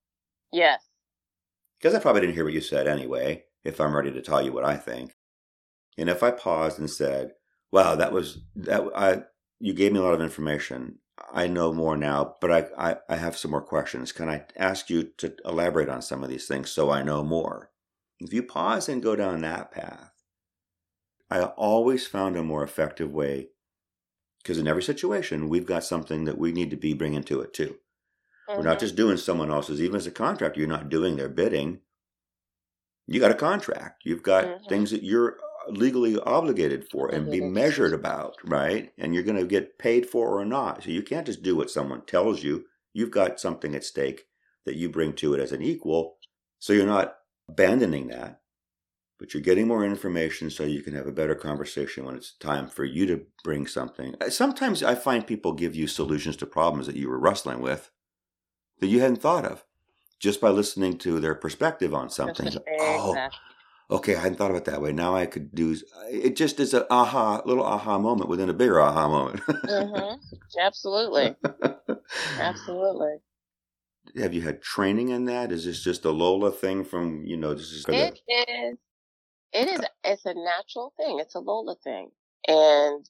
Yes. 0.51 0.83
Because 1.79 1.95
I 1.95 1.99
probably 1.99 2.19
didn't 2.19 2.33
hear 2.33 2.43
what 2.43 2.51
you 2.51 2.59
said 2.59 2.87
anyway, 2.87 3.45
if 3.63 3.79
I'm 3.79 3.95
ready 3.95 4.11
to 4.11 4.21
tell 4.21 4.41
you 4.41 4.51
what 4.51 4.65
I 4.65 4.75
think. 4.75 5.15
And 5.97 6.09
if 6.09 6.21
I 6.21 6.31
paused 6.31 6.77
and 6.77 6.89
said, 6.89 7.31
wow, 7.71 7.95
that 7.95 8.11
was, 8.11 8.39
that 8.57 8.81
I, 8.93 9.21
you 9.61 9.73
gave 9.73 9.93
me 9.93 9.99
a 9.99 10.03
lot 10.03 10.13
of 10.13 10.21
information. 10.21 10.99
I 11.33 11.47
know 11.47 11.71
more 11.71 11.95
now, 11.95 12.35
but 12.41 12.51
I, 12.51 12.65
I, 12.77 12.97
I 13.07 13.15
have 13.15 13.37
some 13.37 13.51
more 13.51 13.61
questions. 13.61 14.11
Can 14.11 14.27
I 14.27 14.43
ask 14.57 14.89
you 14.89 15.03
to 15.19 15.33
elaborate 15.45 15.87
on 15.87 16.01
some 16.01 16.21
of 16.21 16.29
these 16.29 16.47
things 16.47 16.69
so 16.69 16.91
I 16.91 17.01
know 17.01 17.23
more? 17.23 17.71
If 18.19 18.33
you 18.33 18.43
pause 18.43 18.89
and 18.89 19.01
go 19.01 19.15
down 19.15 19.39
that 19.41 19.71
path, 19.71 20.11
I 21.31 21.41
always 21.43 22.05
found 22.05 22.35
a 22.37 22.43
more 22.43 22.63
effective 22.63 23.11
way 23.11 23.49
Because 24.43 24.57
in 24.57 24.67
every 24.67 24.83
situation, 24.83 25.49
we've 25.49 25.65
got 25.65 25.83
something 25.85 26.25
that 26.25 26.37
we 26.37 26.51
need 26.51 26.71
to 26.71 26.77
be 26.77 26.93
bringing 26.93 27.23
to 27.25 27.41
it 27.41 27.53
too. 27.53 27.79
We're 28.55 28.63
not 28.65 28.79
Mhm. 28.79 28.79
just 28.79 28.95
doing 28.95 29.17
someone 29.17 29.51
else's. 29.51 29.81
Even 29.81 29.97
as 29.97 30.07
a 30.07 30.11
contractor, 30.11 30.59
you're 30.59 30.69
not 30.69 30.89
doing 30.89 31.17
their 31.17 31.29
bidding. 31.29 31.81
You 33.07 33.19
got 33.19 33.31
a 33.31 33.35
contract. 33.35 34.03
You've 34.05 34.23
got 34.23 34.55
Mhm. 34.63 34.69
things 34.69 34.91
that 34.91 35.03
you're 35.03 35.39
legally 35.67 36.17
obligated 36.17 36.87
for 36.89 37.09
and 37.09 37.29
be 37.29 37.41
measured 37.41 37.93
about, 37.93 38.37
right? 38.43 38.93
And 38.97 39.13
you're 39.13 39.23
going 39.23 39.37
to 39.37 39.45
get 39.45 39.77
paid 39.77 40.09
for 40.09 40.39
or 40.39 40.45
not. 40.45 40.83
So 40.83 40.91
you 40.91 41.03
can't 41.03 41.25
just 41.25 41.43
do 41.43 41.55
what 41.55 41.69
someone 41.69 42.05
tells 42.05 42.43
you. 42.43 42.65
You've 42.93 43.11
got 43.11 43.39
something 43.39 43.75
at 43.75 43.83
stake 43.83 44.27
that 44.65 44.75
you 44.75 44.89
bring 44.89 45.13
to 45.13 45.33
it 45.33 45.39
as 45.39 45.51
an 45.51 45.61
equal. 45.61 46.17
So 46.59 46.73
you're 46.73 46.85
not 46.85 47.17
abandoning 47.47 48.07
that, 48.07 48.38
but 49.19 49.33
you're 49.33 49.43
getting 49.43 49.67
more 49.67 49.83
information 49.85 50.49
so 50.49 50.63
you 50.63 50.81
can 50.81 50.95
have 50.95 51.05
a 51.05 51.11
better 51.11 51.35
conversation 51.35 52.05
when 52.05 52.15
it's 52.15 52.33
time 52.37 52.67
for 52.69 52.85
you 52.85 53.05
to 53.05 53.25
bring 53.43 53.67
something. 53.67 54.15
Sometimes 54.29 54.81
I 54.81 54.95
find 54.95 55.27
people 55.27 55.53
give 55.53 55.75
you 55.75 55.87
solutions 55.87 56.37
to 56.37 56.45
problems 56.45 56.87
that 56.87 56.95
you 56.95 57.09
were 57.09 57.19
wrestling 57.19 57.61
with 57.61 57.91
that 58.79 58.87
you 58.87 59.01
hadn't 59.01 59.21
thought 59.21 59.45
of 59.45 59.65
just 60.19 60.41
by 60.41 60.49
listening 60.49 60.97
to 60.99 61.19
their 61.19 61.35
perspective 61.35 61.93
on 61.93 62.09
something. 62.09 62.49
Oh, 62.79 63.17
okay, 63.91 64.15
I 64.15 64.21
hadn't 64.21 64.37
thought 64.37 64.51
of 64.51 64.57
it 64.57 64.65
that 64.65 64.81
way. 64.81 64.93
Now 64.93 65.15
I 65.15 65.25
could 65.25 65.53
do. 65.53 65.75
It 66.09 66.35
just 66.35 66.59
is 66.59 66.73
a 66.73 66.91
aha, 66.91 67.41
little 67.45 67.63
aha 67.63 67.99
moment 67.99 68.29
within 68.29 68.49
a 68.49 68.53
bigger 68.53 68.79
aha 68.79 69.09
moment. 69.09 69.41
hmm 69.67 70.15
Absolutely. 70.59 71.35
Absolutely. 72.39 73.17
Have 74.17 74.33
you 74.33 74.41
had 74.41 74.61
training 74.61 75.09
in 75.09 75.25
that? 75.25 75.51
Is 75.51 75.65
this 75.65 75.83
just 75.83 76.03
a 76.03 76.11
Lola 76.11 76.51
thing 76.51 76.83
from 76.83 77.23
you 77.25 77.37
know? 77.37 77.53
This 77.53 77.71
is 77.71 77.85
It 77.87 78.19
is. 78.27 78.77
It 79.53 79.67
is. 79.67 79.81
It's 80.03 80.25
a 80.25 80.33
natural 80.33 80.93
thing. 80.97 81.19
It's 81.19 81.35
a 81.35 81.39
Lola 81.39 81.75
thing. 81.83 82.09
And 82.47 83.05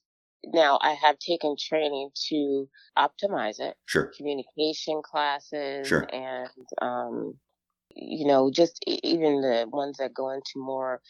now 0.46 0.78
I 0.82 0.92
have 0.94 1.18
taken 1.18 1.56
training 1.58 2.10
to 2.28 2.68
optimize 2.98 3.60
it, 3.60 3.76
sure, 3.86 4.12
communication 4.16 5.02
classes, 5.02 5.86
Sure. 5.86 6.06
and 6.12 6.48
um, 6.80 7.34
you 7.94 8.26
know, 8.26 8.50
just 8.50 8.82
even 8.86 9.40
the 9.42 9.66
ones 9.70 9.98
that 9.98 10.14
go 10.14 10.30
into 10.30 10.52
more 10.56 11.00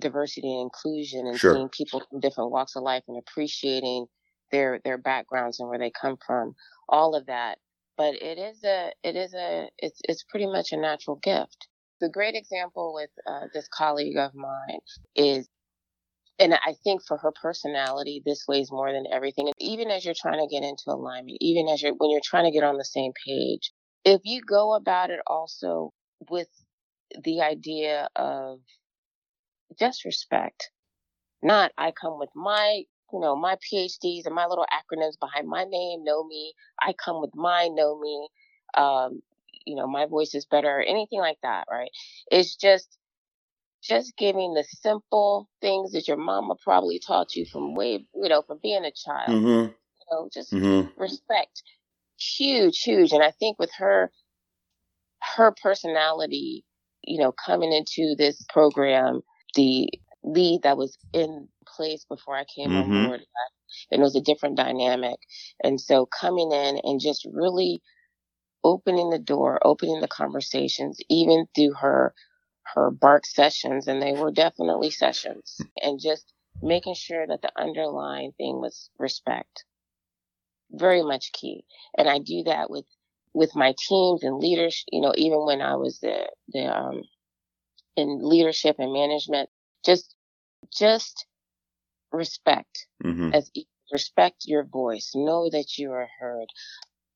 diversity 0.00 0.52
and 0.52 0.62
inclusion, 0.62 1.26
and 1.26 1.38
Sure. 1.38 1.54
seeing 1.54 1.68
people 1.70 2.02
from 2.10 2.20
different 2.20 2.50
walks 2.50 2.76
of 2.76 2.82
life 2.82 3.04
and 3.08 3.18
appreciating 3.18 4.06
their 4.52 4.80
their 4.84 4.98
backgrounds 4.98 5.60
and 5.60 5.68
where 5.68 5.78
they 5.78 5.90
come 5.92 6.18
from. 6.26 6.54
All 6.88 7.14
of 7.16 7.26
that. 7.26 7.58
But 7.96 8.14
it 8.16 8.38
is 8.38 8.64
a. 8.64 8.92
It 9.04 9.16
is 9.16 9.34
a. 9.34 9.70
It's 9.78 10.00
it's 10.08 10.24
pretty 10.24 10.46
much 10.46 10.72
a 10.72 10.76
natural 10.78 11.16
gift 11.18 11.68
the 12.02 12.10
great 12.10 12.34
example 12.34 12.92
with 12.94 13.10
uh, 13.26 13.46
this 13.54 13.68
colleague 13.68 14.18
of 14.18 14.34
mine 14.34 14.80
is 15.16 15.48
and 16.40 16.54
i 16.54 16.74
think 16.84 17.00
for 17.06 17.16
her 17.16 17.32
personality 17.40 18.22
this 18.26 18.44
weighs 18.48 18.70
more 18.72 18.92
than 18.92 19.04
everything. 19.12 19.46
And 19.46 19.54
even 19.60 19.90
as 19.90 20.04
you're 20.04 20.14
trying 20.20 20.40
to 20.40 20.52
get 20.52 20.64
into 20.66 20.84
alignment 20.88 21.38
even 21.40 21.68
as 21.68 21.80
you're 21.80 21.94
when 21.94 22.10
you're 22.10 22.20
trying 22.24 22.44
to 22.44 22.50
get 22.50 22.64
on 22.64 22.76
the 22.76 22.84
same 22.84 23.12
page 23.26 23.70
if 24.04 24.20
you 24.24 24.42
go 24.42 24.74
about 24.74 25.10
it 25.10 25.20
also 25.26 25.92
with 26.28 26.48
the 27.24 27.40
idea 27.42 28.08
of 28.16 28.58
just 29.78 30.04
respect 30.04 30.70
not 31.42 31.72
i 31.78 31.92
come 31.92 32.18
with 32.18 32.30
my 32.34 32.82
you 33.12 33.20
know 33.20 33.36
my 33.36 33.56
phds 33.56 34.26
and 34.26 34.34
my 34.34 34.46
little 34.46 34.66
acronyms 34.72 35.18
behind 35.20 35.46
my 35.48 35.64
name 35.64 36.02
know 36.04 36.24
me. 36.24 36.54
I 36.80 36.94
come 37.04 37.20
with 37.20 37.32
my 37.34 37.68
know 37.68 37.98
me 38.00 38.28
um, 38.76 39.20
you 39.66 39.76
know, 39.76 39.86
my 39.86 40.06
voice 40.06 40.34
is 40.34 40.46
better, 40.46 40.68
or 40.78 40.82
anything 40.82 41.20
like 41.20 41.38
that, 41.42 41.66
right? 41.70 41.90
It's 42.30 42.56
just 42.56 42.98
just 43.82 44.16
giving 44.16 44.54
the 44.54 44.64
simple 44.64 45.48
things 45.60 45.92
that 45.92 46.08
your 46.08 46.16
mama 46.16 46.54
probably 46.62 46.98
taught 46.98 47.34
you 47.36 47.44
from 47.46 47.74
way, 47.74 48.06
you 48.14 48.28
know, 48.28 48.42
from 48.42 48.58
being 48.62 48.84
a 48.84 48.92
child. 48.92 49.30
mm-hmm, 49.30 49.72
You 49.72 50.06
know, 50.10 50.28
just 50.32 50.52
mm-hmm. 50.52 50.88
respect. 51.00 51.62
Huge, 52.18 52.80
huge. 52.82 53.12
And 53.12 53.22
I 53.22 53.32
think 53.32 53.58
with 53.58 53.70
her 53.78 54.10
her 55.36 55.52
personality, 55.62 56.64
you 57.02 57.18
know, 57.20 57.32
coming 57.32 57.72
into 57.72 58.14
this 58.16 58.44
program, 58.48 59.22
the 59.54 59.88
lead 60.22 60.62
that 60.62 60.76
was 60.76 60.96
in 61.12 61.48
place 61.66 62.04
before 62.08 62.36
I 62.36 62.44
came 62.44 62.70
Mhm. 62.70 62.82
on 62.82 62.90
board, 62.92 63.20
and 63.90 64.00
it 64.00 64.04
was 64.04 64.16
a 64.16 64.20
different 64.20 64.56
dynamic. 64.56 65.18
And 65.62 65.80
so 65.80 66.06
coming 66.06 66.52
in 66.52 66.78
and 66.84 67.00
just 67.00 67.26
really 67.32 67.82
opening 68.64 69.10
the 69.10 69.18
door, 69.18 69.58
opening 69.66 70.00
the 70.00 70.08
conversations, 70.08 70.98
even 71.08 71.46
through 71.54 71.74
her 71.74 72.14
her 72.74 72.90
bark 72.90 73.26
sessions, 73.26 73.86
and 73.88 74.02
they 74.02 74.12
were 74.12 74.30
definitely 74.30 74.90
sessions, 74.90 75.66
and 75.80 76.00
just 76.00 76.32
making 76.62 76.94
sure 76.94 77.26
that 77.26 77.42
the 77.42 77.52
underlying 77.60 78.32
thing 78.32 78.60
was 78.60 78.90
respect. 78.98 79.64
Very 80.72 81.02
much 81.02 81.32
key. 81.32 81.64
And 81.96 82.08
I 82.08 82.18
do 82.18 82.42
that 82.44 82.70
with 82.70 82.86
with 83.34 83.54
my 83.54 83.74
teams 83.78 84.22
and 84.24 84.38
leaders, 84.38 84.84
you 84.90 85.00
know, 85.00 85.12
even 85.16 85.44
when 85.44 85.60
I 85.62 85.76
was 85.76 86.00
the 86.00 86.30
the 86.48 86.66
um 86.66 87.02
in 87.96 88.20
leadership 88.28 88.76
and 88.78 88.92
management, 88.92 89.50
just 89.84 90.14
just 90.72 91.26
respect 92.12 92.86
Mm-hmm. 93.04 93.30
as 93.32 93.50
respect 93.92 94.44
your 94.46 94.64
voice 94.64 95.12
know 95.14 95.48
that 95.50 95.78
you 95.78 95.92
are 95.92 96.08
heard 96.20 96.48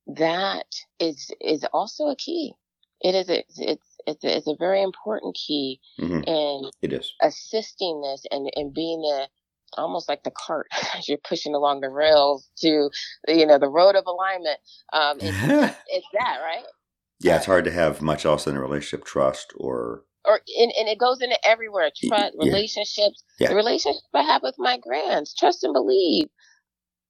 that 0.09 0.67
is 1.01 1.31
is 1.41 1.65
also 1.73 2.07
a 2.09 2.17
key 2.17 2.55
it 3.03 3.15
is 3.17 3.31
a, 3.31 3.41
it's 3.59 3.61
it's 4.07 4.25
a, 4.25 4.37
it's 4.39 4.49
a 4.49 4.57
very 4.59 4.83
important 4.83 5.37
key 5.37 5.81
Mm-hmm. 6.01 6.23
in 6.27 6.71
It 6.83 6.93
is. 6.93 7.13
assisting 7.23 8.03
this 8.03 8.25
and 8.31 8.51
and 8.57 8.75
being 8.75 9.03
the 9.03 9.29
almost 9.79 10.09
like 10.09 10.25
the 10.25 10.33
cart 10.33 10.69
as 10.97 11.09
you're 11.09 11.19
pushing 11.19 11.55
along 11.55 11.81
the 11.83 11.91
rails 11.91 12.51
to 12.59 12.91
you 13.29 13.47
know 13.47 13.59
the 13.59 13.69
road 13.71 13.97
of 13.97 14.07
alignment 14.07 14.61
um 14.93 15.19
it's, 15.21 15.39
it's 15.89 16.09
that 16.15 16.39
right 16.45 16.65
yeah, 17.21 17.37
it's 17.37 17.47
hard 17.47 17.65
to 17.65 17.73
have 17.73 18.03
much 18.03 18.27
else 18.27 18.47
in 18.47 18.57
a 18.57 18.61
relationship, 18.61 19.07
trust 19.07 19.53
or 19.57 20.05
or 20.27 20.41
and, 20.59 20.73
and 20.79 20.89
it 20.89 20.99
goes 20.99 21.23
into 21.23 21.39
everywhere 21.47 21.91
trust 22.09 22.35
yeah. 22.41 22.53
relationships 22.53 23.25
Yeah. 23.41 23.49
the 23.51 23.57
relationship 23.57 24.03
i 24.15 24.23
have 24.23 24.43
with 24.43 24.57
my 24.59 24.79
grands 24.79 25.35
trust 25.35 25.65
and 25.65 25.75
believe 25.75 26.29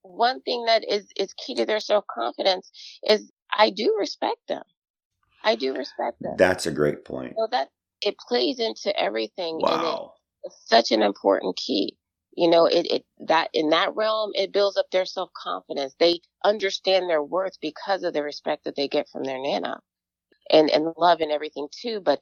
one 0.06 0.40
thing 0.42 0.64
that 0.66 0.84
is 0.90 1.06
is 1.16 1.34
key 1.34 1.54
to 1.56 1.66
their 1.66 1.80
self-confidence 1.80 2.70
is 3.08 3.30
i 3.56 3.70
do 3.70 3.96
respect 3.98 4.38
them 4.48 4.62
i 5.44 5.54
do 5.56 5.74
respect 5.74 6.18
them 6.22 6.36
that's 6.38 6.66
a 6.66 6.72
great 6.72 7.04
point. 7.04 7.34
so 7.38 7.48
that 7.50 7.68
it 8.02 8.16
plays 8.28 8.60
into 8.60 8.98
everything 9.00 9.62
and 9.68 9.82
Wow. 9.82 10.14
it's 10.44 10.56
such 10.68 10.92
an 10.92 11.02
important 11.02 11.56
key 11.56 11.96
you 12.36 12.50
know 12.50 12.66
it, 12.66 12.86
it 12.90 13.04
that 13.28 13.50
in 13.54 13.70
that 13.70 13.94
realm 13.96 14.32
it 14.34 14.52
builds 14.52 14.76
up 14.76 14.86
their 14.92 15.06
self-confidence 15.06 15.94
they 16.00 16.20
understand 16.44 17.10
their 17.10 17.22
worth 17.22 17.58
because 17.60 18.02
of 18.04 18.14
the 18.14 18.22
respect 18.22 18.64
that 18.64 18.76
they 18.76 18.88
get 18.88 19.08
from 19.10 19.24
their 19.24 19.40
nana 19.40 19.80
and 20.50 20.70
and 20.70 20.92
love 20.98 21.20
and 21.20 21.32
everything 21.32 21.68
too 21.72 22.00
but 22.00 22.20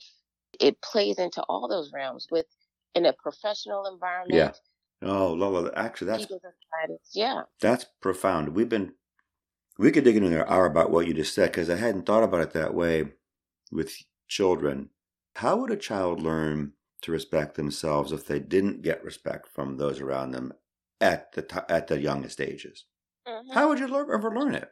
it 0.60 0.80
plays 0.82 1.18
into 1.18 1.42
all 1.48 1.68
those 1.68 1.92
realms 1.92 2.26
with 2.30 2.46
in 2.94 3.06
a 3.06 3.12
professional 3.14 3.86
environment 3.86 4.34
Yeah. 4.34 4.52
Oh, 5.02 5.32
Lola, 5.34 5.70
actually, 5.74 6.08
that's 6.08 6.24
people 6.24 6.38
decide 6.38 6.94
it's- 6.94 7.10
yeah 7.14 7.42
that's 7.60 7.86
profound. 8.00 8.54
We've 8.54 8.68
been 8.68 8.94
we 9.78 9.90
could 9.90 10.04
dig 10.04 10.16
into 10.16 10.28
an 10.40 10.46
hour 10.48 10.66
about 10.66 10.90
what 10.90 11.06
you 11.06 11.14
just 11.14 11.34
said 11.34 11.50
because 11.50 11.68
I 11.68 11.76
hadn't 11.76 12.06
thought 12.06 12.22
about 12.22 12.40
it 12.40 12.52
that 12.52 12.74
way 12.74 13.12
with 13.72 13.92
children. 14.28 14.90
How 15.36 15.56
would 15.56 15.70
a 15.70 15.76
child 15.76 16.22
learn 16.22 16.72
to 17.02 17.12
respect 17.12 17.56
themselves 17.56 18.12
if 18.12 18.26
they 18.26 18.38
didn't 18.38 18.82
get 18.82 19.04
respect 19.04 19.48
from 19.48 19.76
those 19.76 20.00
around 20.00 20.30
them 20.30 20.52
at 21.00 21.32
the 21.32 21.42
ti 21.42 21.58
at 21.68 21.88
the 21.88 22.00
youngest 22.00 22.40
ages? 22.40 22.84
mm-hmm. 23.26 23.52
How 23.52 23.68
would 23.68 23.78
you 23.80 23.88
lear- 23.88 24.12
ever 24.14 24.32
learn 24.34 24.54
it? 24.54 24.70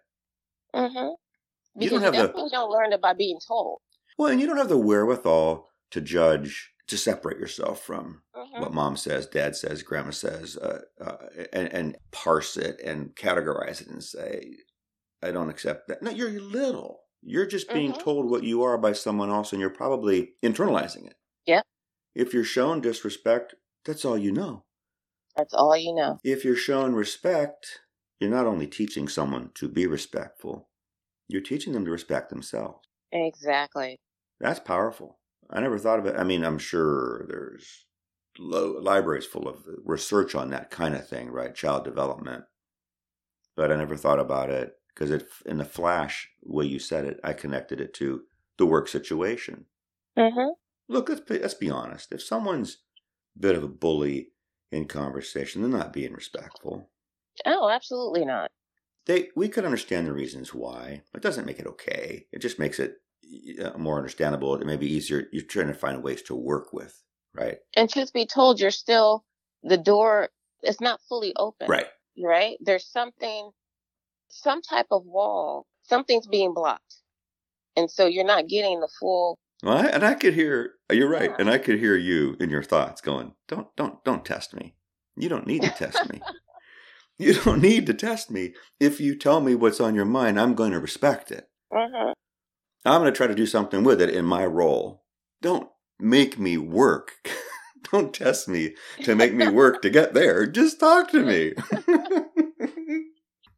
Mm-hmm. 0.75 1.09
Because 1.79 1.91
don't 1.91 2.01
you, 2.01 2.05
have 2.05 2.15
the- 2.15 2.27
definitely 2.29 2.51
don't 2.53 2.71
learn 2.71 2.93
it 2.93 3.01
by 3.03 3.13
being 3.13 3.39
told. 3.47 3.81
Well, 4.19 4.31
and 4.31 4.41
you 4.41 4.47
don't 4.47 4.59
have 4.59 4.69
the 4.69 4.79
wherewithal 4.79 5.69
to 5.91 6.01
judge 6.01 6.72
to 6.89 6.99
separate 6.99 7.39
yourself 7.39 7.83
from 7.83 8.23
Mhm. 8.35 8.61
what 8.61 8.75
mom 8.75 8.97
says, 8.97 9.27
dad 9.27 9.57
says, 9.57 9.83
grandma 9.83 10.11
says, 10.11 10.57
uh, 10.57 10.83
uh, 11.01 11.17
and, 11.53 11.73
and 11.73 11.97
parse 12.11 12.57
it 12.57 12.81
and 12.81 13.15
categorize 13.17 13.81
it 13.81 13.87
and 13.89 14.03
say, 14.03 14.57
I 15.23 15.31
don't 15.31 15.49
accept 15.51 15.89
that. 15.89 16.03
No, 16.03 16.11
you're 16.11 16.31
little. 16.41 17.05
You're 17.23 17.47
just 17.47 17.73
being 17.73 17.93
Mhm. 17.93 17.99
told 18.01 18.29
what 18.29 18.43
you 18.43 18.63
are 18.65 18.77
by 18.77 18.93
someone 18.93 19.31
else, 19.31 19.53
and 19.53 19.61
you're 19.61 19.71
probably 19.71 20.35
internalizing 20.43 21.07
it. 21.07 21.17
Yep. 21.47 21.65
If 22.15 22.35
you're 22.35 22.45
shown 22.45 22.81
disrespect, 22.81 23.55
that's 23.85 24.05
all 24.05 24.19
you 24.19 24.33
know. 24.33 24.65
That's 25.37 25.55
all 25.55 25.77
you 25.77 25.95
know. 25.95 26.19
If 26.25 26.45
you're 26.45 26.57
shown 26.57 26.95
respect, 26.95 27.81
you're 28.19 28.31
not 28.31 28.47
only 28.47 28.67
teaching 28.67 29.09
someone 29.09 29.53
to 29.55 29.69
be 29.69 29.87
respectful, 29.87 30.69
you're 31.29 31.41
teaching 31.43 31.73
them 31.73 31.85
to 31.85 31.91
respect 31.91 32.29
themselves. 32.29 32.87
Exactly. 33.13 34.01
That's 34.41 34.61
powerful. 34.61 35.21
I 35.51 35.61
never 35.61 35.79
thought 35.79 35.99
of 35.99 36.07
it. 36.07 36.17
I 36.17 36.25
mean, 36.25 36.45
I'm 36.45 36.59
sure 36.59 37.27
there's 37.29 37.87
lo- 38.39 38.81
libraries 38.81 39.27
full 39.27 39.49
of 39.49 39.67
research 39.85 40.35
on 40.35 40.51
that 40.51 40.71
kind 40.71 40.95
of 40.95 41.07
thing, 41.07 41.31
right? 41.31 41.55
Child 41.55 41.85
development. 41.85 42.45
But 43.57 43.71
I 43.71 43.77
never 43.77 43.97
thought 43.97 44.19
about 44.19 44.51
it 44.51 44.75
because 44.95 45.11
it, 45.11 45.27
in 45.45 45.59
the 45.59 45.65
flash 45.65 46.31
way 46.43 46.65
you 46.65 46.79
said 46.79 47.05
it, 47.05 47.21
I 47.23 47.33
connected 47.33 47.81
it 47.81 47.95
to 47.95 48.23
the 48.59 48.67
work 48.67 48.89
situation. 48.89 49.67
Mm-hmm. 50.19 50.53
Look, 50.89 51.09
let's 51.09 51.21
be, 51.21 51.39
let's 51.39 51.55
be 51.55 51.71
honest. 51.71 52.13
If 52.13 52.23
someone's 52.23 52.79
a 53.37 53.41
bit 53.41 53.57
of 53.57 53.63
a 53.63 53.69
bully 53.69 54.29
in 54.71 54.87
conversation, 54.87 55.63
they're 55.63 55.71
not 55.71 55.93
being 55.93 56.13
respectful. 56.13 56.91
Oh, 57.47 57.69
absolutely 57.69 58.25
not. 58.25 58.51
They 59.07 59.29
we 59.35 59.49
could 59.49 59.65
understand 59.65 60.07
the 60.07 60.13
reasons 60.13 60.55
why. 60.55 61.03
But 61.13 61.19
it 61.19 61.27
doesn't 61.27 61.47
make 61.47 61.59
it 61.59 61.67
okay. 61.67 62.27
It 62.31 62.41
just 62.41 62.59
makes 62.59 62.79
it 62.79 62.97
more 63.79 63.97
understandable. 63.97 64.55
It 64.57 64.67
may 64.67 64.77
be 64.77 64.93
easier. 64.93 65.29
You're 65.33 65.45
trying 65.45 65.69
to 65.69 65.75
find 65.75 66.03
ways 66.03 66.23
to 66.23 66.35
work 66.35 66.73
with, 66.73 67.01
right? 67.35 67.59
And 67.77 67.89
truth 67.91 68.13
be 68.13 68.27
told, 68.27 68.61
you're 68.61 68.71
still 68.71 69.25
the 69.63 69.79
door 69.79 70.29
is 70.63 70.81
not 70.81 71.01
fully 71.09 71.33
open. 71.37 71.69
Right. 71.69 71.87
Right. 72.23 72.57
There's 72.61 72.87
something, 72.87 73.51
some 74.29 74.63
type 74.63 74.87
of 74.91 75.05
wall. 75.05 75.67
Something's 75.85 76.27
being 76.29 76.55
blocked, 76.55 76.97
and 77.77 77.91
so 77.91 78.07
you're 78.07 78.25
not 78.25 78.47
getting 78.49 78.81
the 78.81 78.89
full. 79.01 79.39
Well, 79.65 79.79
I, 79.79 79.87
and 79.87 80.05
I 80.05 80.15
could 80.15 80.35
hear 80.35 80.75
you're 80.91 81.09
right, 81.09 81.31
Yeah. 81.31 81.37
and 81.39 81.51
I 81.51 81.59
could 81.59 81.79
hear 81.81 81.97
you 81.97 82.37
in 82.39 82.49
your 82.51 82.63
thoughts 82.63 83.01
going, 83.01 83.35
"Don't, 83.49 83.67
don't, 83.77 84.03
don't 84.05 84.25
test 84.25 84.55
me. 84.55 84.77
You 85.17 85.29
don't 85.29 85.47
need 85.47 85.63
to 85.63 85.71
test 85.71 86.09
me. 86.13 86.23
You 87.19 87.35
don't 87.35 87.61
need 87.61 87.87
to 87.87 87.95
test 87.95 88.31
me. 88.31 88.55
If 88.81 88.99
you 88.99 89.17
tell 89.17 89.41
me 89.41 89.55
what's 89.55 89.81
on 89.81 89.95
your 89.95 90.07
mind, 90.07 90.41
I'm 90.41 90.55
going 90.55 90.73
to 90.73 90.81
respect 90.81 91.31
it. 91.31 91.47
Mhm. 91.73 92.15
I'm 92.85 93.01
going 93.01 93.13
to 93.13 93.17
try 93.17 93.27
to 93.27 93.35
do 93.35 93.47
something 93.47 93.85
with 93.85 94.01
it 94.01 94.11
in 94.11 94.25
my 94.25 94.45
role. 94.45 95.05
Don't 95.41 95.69
make 95.99 96.39
me 96.39 96.57
work. 96.59 97.13
don't 97.93 98.15
test 98.15 98.49
me 98.49 98.75
to 99.03 99.15
make 99.15 99.35
me 99.35 99.49
work 99.49 99.83
to 99.83 99.91
get 99.91 100.15
there. 100.15 100.47
Just 100.47 100.81
talk 100.81 101.11
to 101.11 101.23
me. 101.23 101.53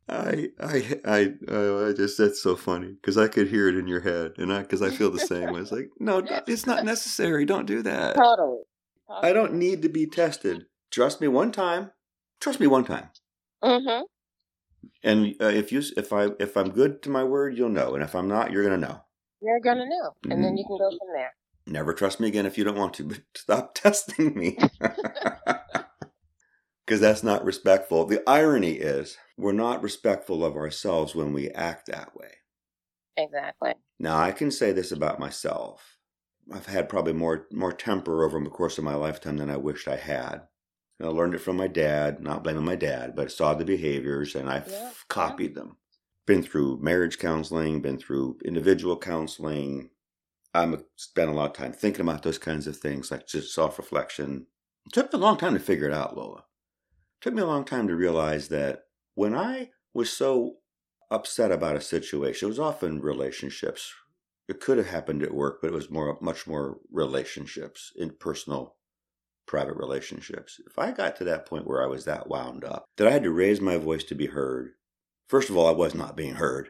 I, 0.07 0.49
I, 0.61 0.99
I, 1.07 1.35
I 1.49 1.93
just 1.95 2.19
that's 2.19 2.43
so 2.43 2.57
funny 2.57 2.89
because 2.89 3.17
I 3.17 3.29
could 3.29 3.49
hear 3.49 3.69
it 3.69 3.77
in 3.77 3.89
your 3.89 4.01
head, 4.01 4.33
and 4.37 4.53
I 4.53 4.61
because 4.61 4.83
I 4.83 4.91
feel 4.91 5.11
the 5.11 5.19
same. 5.19 5.53
Way. 5.53 5.61
It's 5.61 5.73
like, 5.73 5.89
no, 5.99 6.23
it's 6.47 6.67
not 6.67 6.85
necessary. 6.85 7.47
Don't 7.47 7.65
do 7.65 7.81
that. 7.83 8.15
Totally. 8.15 8.59
I 9.09 9.33
don't 9.33 9.55
need 9.55 9.81
to 9.83 9.89
be 9.89 10.07
tested. 10.07 10.67
Trust 10.91 11.21
me 11.21 11.29
one 11.29 11.53
time. 11.53 11.91
Trust 12.41 12.61
me 12.61 12.67
one 12.67 12.85
time. 12.85 13.09
Mm-hmm. 13.63 14.03
And 15.03 15.35
uh, 15.41 15.47
if 15.47 15.73
you, 15.73 15.83
if 15.97 16.13
I, 16.13 16.29
if 16.39 16.57
I'm 16.57 16.71
good 16.71 17.03
to 17.03 17.11
my 17.11 17.25
word, 17.25 17.57
you'll 17.57 17.71
know. 17.71 17.95
And 17.95 18.03
if 18.03 18.15
I'm 18.15 18.29
not, 18.29 18.53
you're 18.53 18.63
gonna 18.63 18.77
know. 18.77 19.04
You're 19.45 19.61
gonna 19.61 19.87
know, 19.87 20.13
and 20.31 20.43
then 20.45 20.57
you 20.57 20.65
Mm. 20.65 20.69
can 20.69 20.79
go 20.79 20.91
from 20.91 21.09
there. 21.15 21.35
Never 21.67 21.95
trust 21.95 22.21
me 22.21 22.29
again 22.29 22.47
if 22.47 22.59
you 22.59 22.65
don't 22.65 22.79
want 22.79 22.95
to. 22.95 23.05
But 23.05 23.21
stop 23.37 23.75
testing 23.75 24.35
me. 24.37 24.59
Because 26.87 27.01
that's 27.01 27.23
not 27.23 27.45
respectful. 27.45 28.05
The 28.07 28.23
irony 28.29 28.73
is, 28.73 29.17
we're 29.39 29.53
not 29.53 29.83
respectful 29.83 30.45
of 30.45 30.57
ourselves 30.57 31.15
when 31.15 31.33
we 31.33 31.49
act 31.51 31.87
that 31.87 32.15
way. 32.17 32.33
Exactly. 33.17 33.75
Now, 33.99 34.19
I 34.19 34.33
can 34.33 34.51
say 34.51 34.73
this 34.73 34.93
about 34.93 35.21
myself. 35.21 35.97
I've 36.53 36.67
had 36.67 36.91
probably 36.91 37.15
more 37.15 37.47
more 37.53 37.73
temper 37.73 38.25
over 38.25 38.39
the 38.41 38.51
course 38.51 38.77
of 38.79 38.85
my 38.85 38.95
lifetime 38.95 39.39
than 39.39 39.51
I 39.51 39.57
wished 39.57 39.89
I 39.89 39.97
had. 39.97 40.43
And 41.01 41.09
I 41.09 41.13
learned 41.13 41.35
it 41.35 41.41
from 41.41 41.57
my 41.57 41.69
dad, 41.69 42.21
not 42.21 42.45
blaming 42.45 42.65
my 42.67 42.77
dad, 42.77 43.17
but 43.17 43.33
saw 43.33 43.55
the 43.55 43.65
behaviors 43.65 44.35
and 44.35 44.51
I 44.51 44.65
Yeah, 44.69 44.91
copied 45.09 45.55
them. 45.55 45.79
Been 46.27 46.43
through 46.43 46.79
marriage 46.81 47.19
counseling, 47.19 47.83
been 47.83 47.99
through 47.99 48.39
individual 48.45 48.99
counseling. 48.99 49.91
I'm 50.55 50.85
spent 50.97 51.31
a 51.31 51.35
lot 51.35 51.51
of 51.51 51.57
time 51.57 51.73
thinking 51.73 52.01
about 52.01 52.23
those 52.23 52.39
kinds 52.39 52.67
of 52.67 52.77
things, 52.77 53.11
like 53.11 53.27
just 53.27 53.55
self 53.55 53.79
reflection. 53.79 54.47
It 54.87 54.93
took 54.93 55.13
me 55.13 55.19
a 55.19 55.23
long 55.23 55.37
time 55.37 55.55
to 55.55 55.61
figure 55.61 55.87
it 55.87 55.93
out, 55.93 56.17
Lola. 56.17 56.39
It 56.39 57.23
took 57.23 57.35
me 57.35 57.43
a 57.43 57.47
long 57.47 57.65
time 57.65 57.89
to 57.89 57.97
realize 57.97 58.49
that 58.49 58.85
when 59.15 59.35
I 59.35 59.71
was 59.93 60.13
so 60.13 60.57
upset 61.11 61.53
about 61.53 61.77
a 61.77 61.81
situation, 61.81 62.47
it 62.47 62.49
was 62.51 62.59
often 62.59 63.01
relationships. 63.01 63.93
It 64.49 64.61
could 64.61 64.79
have 64.79 64.89
happened 64.89 65.23
at 65.23 65.35
work, 65.35 65.61
but 65.61 65.69
it 65.69 65.75
was 65.75 65.91
more, 65.91 66.19
much 66.21 66.47
more 66.47 66.79
relationships, 66.91 67.93
in 67.97 68.11
personal, 68.19 68.77
private 69.47 69.77
relationships. 69.77 70.61
If 70.67 70.79
I 70.79 70.93
got 70.93 71.17
to 71.17 71.25
that 71.25 71.47
point 71.47 71.67
where 71.67 71.83
I 71.83 71.87
was 71.87 72.05
that 72.05 72.29
wound 72.29 72.65
up, 72.65 72.85
that 72.97 73.07
I 73.07 73.11
had 73.11 73.23
to 73.23 73.31
raise 73.31 73.61
my 73.61 73.77
voice 73.79 74.05
to 74.05 74.15
be 74.15 74.27
heard, 74.27 74.73
first 75.29 75.51
of 75.51 75.57
all, 75.57 75.67
I 75.67 75.73
was 75.73 75.95
not 75.95 76.17
being 76.17 76.35
heard. 76.35 76.69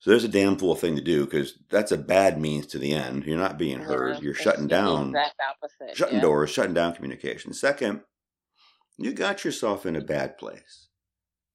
So 0.00 0.10
there's 0.10 0.24
a 0.24 0.28
damn 0.28 0.56
fool 0.56 0.76
thing 0.76 0.94
to 0.94 1.02
do 1.02 1.24
because 1.24 1.58
that's 1.70 1.90
a 1.90 1.98
bad 1.98 2.40
means 2.40 2.66
to 2.68 2.78
the 2.78 2.92
end. 2.92 3.24
You're 3.24 3.36
not 3.36 3.58
being 3.58 3.80
heard. 3.80 4.16
Yeah, 4.16 4.20
You're 4.20 4.34
shutting 4.34 4.68
down 4.68 5.08
Exact 5.08 5.34
opposite. 5.50 5.96
shutting 5.96 6.16
yeah. 6.16 6.22
doors, 6.22 6.50
shutting 6.50 6.74
down 6.74 6.94
communication. 6.94 7.52
Second, 7.52 8.02
you 8.96 9.12
got 9.12 9.44
yourself 9.44 9.84
in 9.86 9.96
a 9.96 10.00
bad 10.00 10.38
place. 10.38 10.88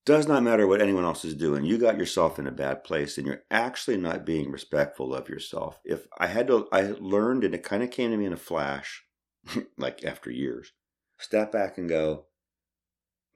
Does 0.05 0.27
not 0.27 0.43
matter 0.43 0.67
what 0.67 0.81
anyone 0.81 1.05
else 1.05 1.23
is 1.23 1.33
doing. 1.35 1.63
You 1.63 1.77
got 1.77 1.97
yourself 1.97 2.37
in 2.37 2.45
a 2.45 2.51
bad 2.51 2.83
place 2.83 3.17
and 3.17 3.25
you're 3.25 3.43
actually 3.49 3.95
not 3.95 4.25
being 4.25 4.51
respectful 4.51 5.15
of 5.15 5.29
yourself. 5.29 5.79
If 5.85 6.07
I 6.17 6.27
had 6.27 6.47
to, 6.47 6.67
I 6.73 6.93
learned 6.99 7.45
and 7.45 7.55
it 7.55 7.63
kind 7.63 7.81
of 7.81 7.91
came 7.91 8.11
to 8.11 8.17
me 8.17 8.25
in 8.25 8.33
a 8.33 8.37
flash, 8.37 9.05
like 9.77 10.03
after 10.03 10.29
years, 10.29 10.73
step 11.17 11.53
back 11.53 11.77
and 11.77 11.87
go, 11.87 12.25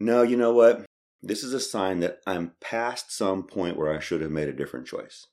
no, 0.02 0.24
you 0.24 0.36
know 0.36 0.52
what? 0.52 0.86
This 1.22 1.44
is 1.44 1.54
a 1.54 1.60
sign 1.60 2.00
that 2.02 2.20
I'm 2.28 2.54
past 2.62 3.12
some 3.12 3.44
point 3.44 3.78
where 3.78 3.94
I 3.94 4.00
should 4.00 4.22
have 4.22 4.32
made 4.32 4.48
a 4.48 4.54
different 4.54 4.88
choice. 4.88 5.26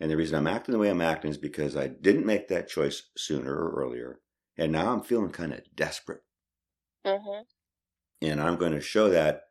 And 0.00 0.10
the 0.10 0.16
reason 0.16 0.36
I'm 0.36 0.46
acting 0.46 0.72
the 0.72 0.78
way 0.78 0.88
I'm 0.88 1.00
acting 1.00 1.30
is 1.30 1.38
because 1.38 1.76
I 1.76 1.88
didn't 1.88 2.26
make 2.26 2.48
that 2.48 2.68
choice 2.68 3.10
sooner 3.16 3.52
or 3.52 3.82
earlier. 3.82 4.20
And 4.56 4.72
now 4.72 4.92
I'm 4.92 5.02
feeling 5.02 5.30
kind 5.30 5.52
of 5.52 5.60
desperate. 5.74 6.22
Mm-hmm. 7.06 7.42
And 8.22 8.40
I'm 8.40 8.56
going 8.56 8.72
to 8.72 8.80
show 8.80 9.08
that 9.10 9.42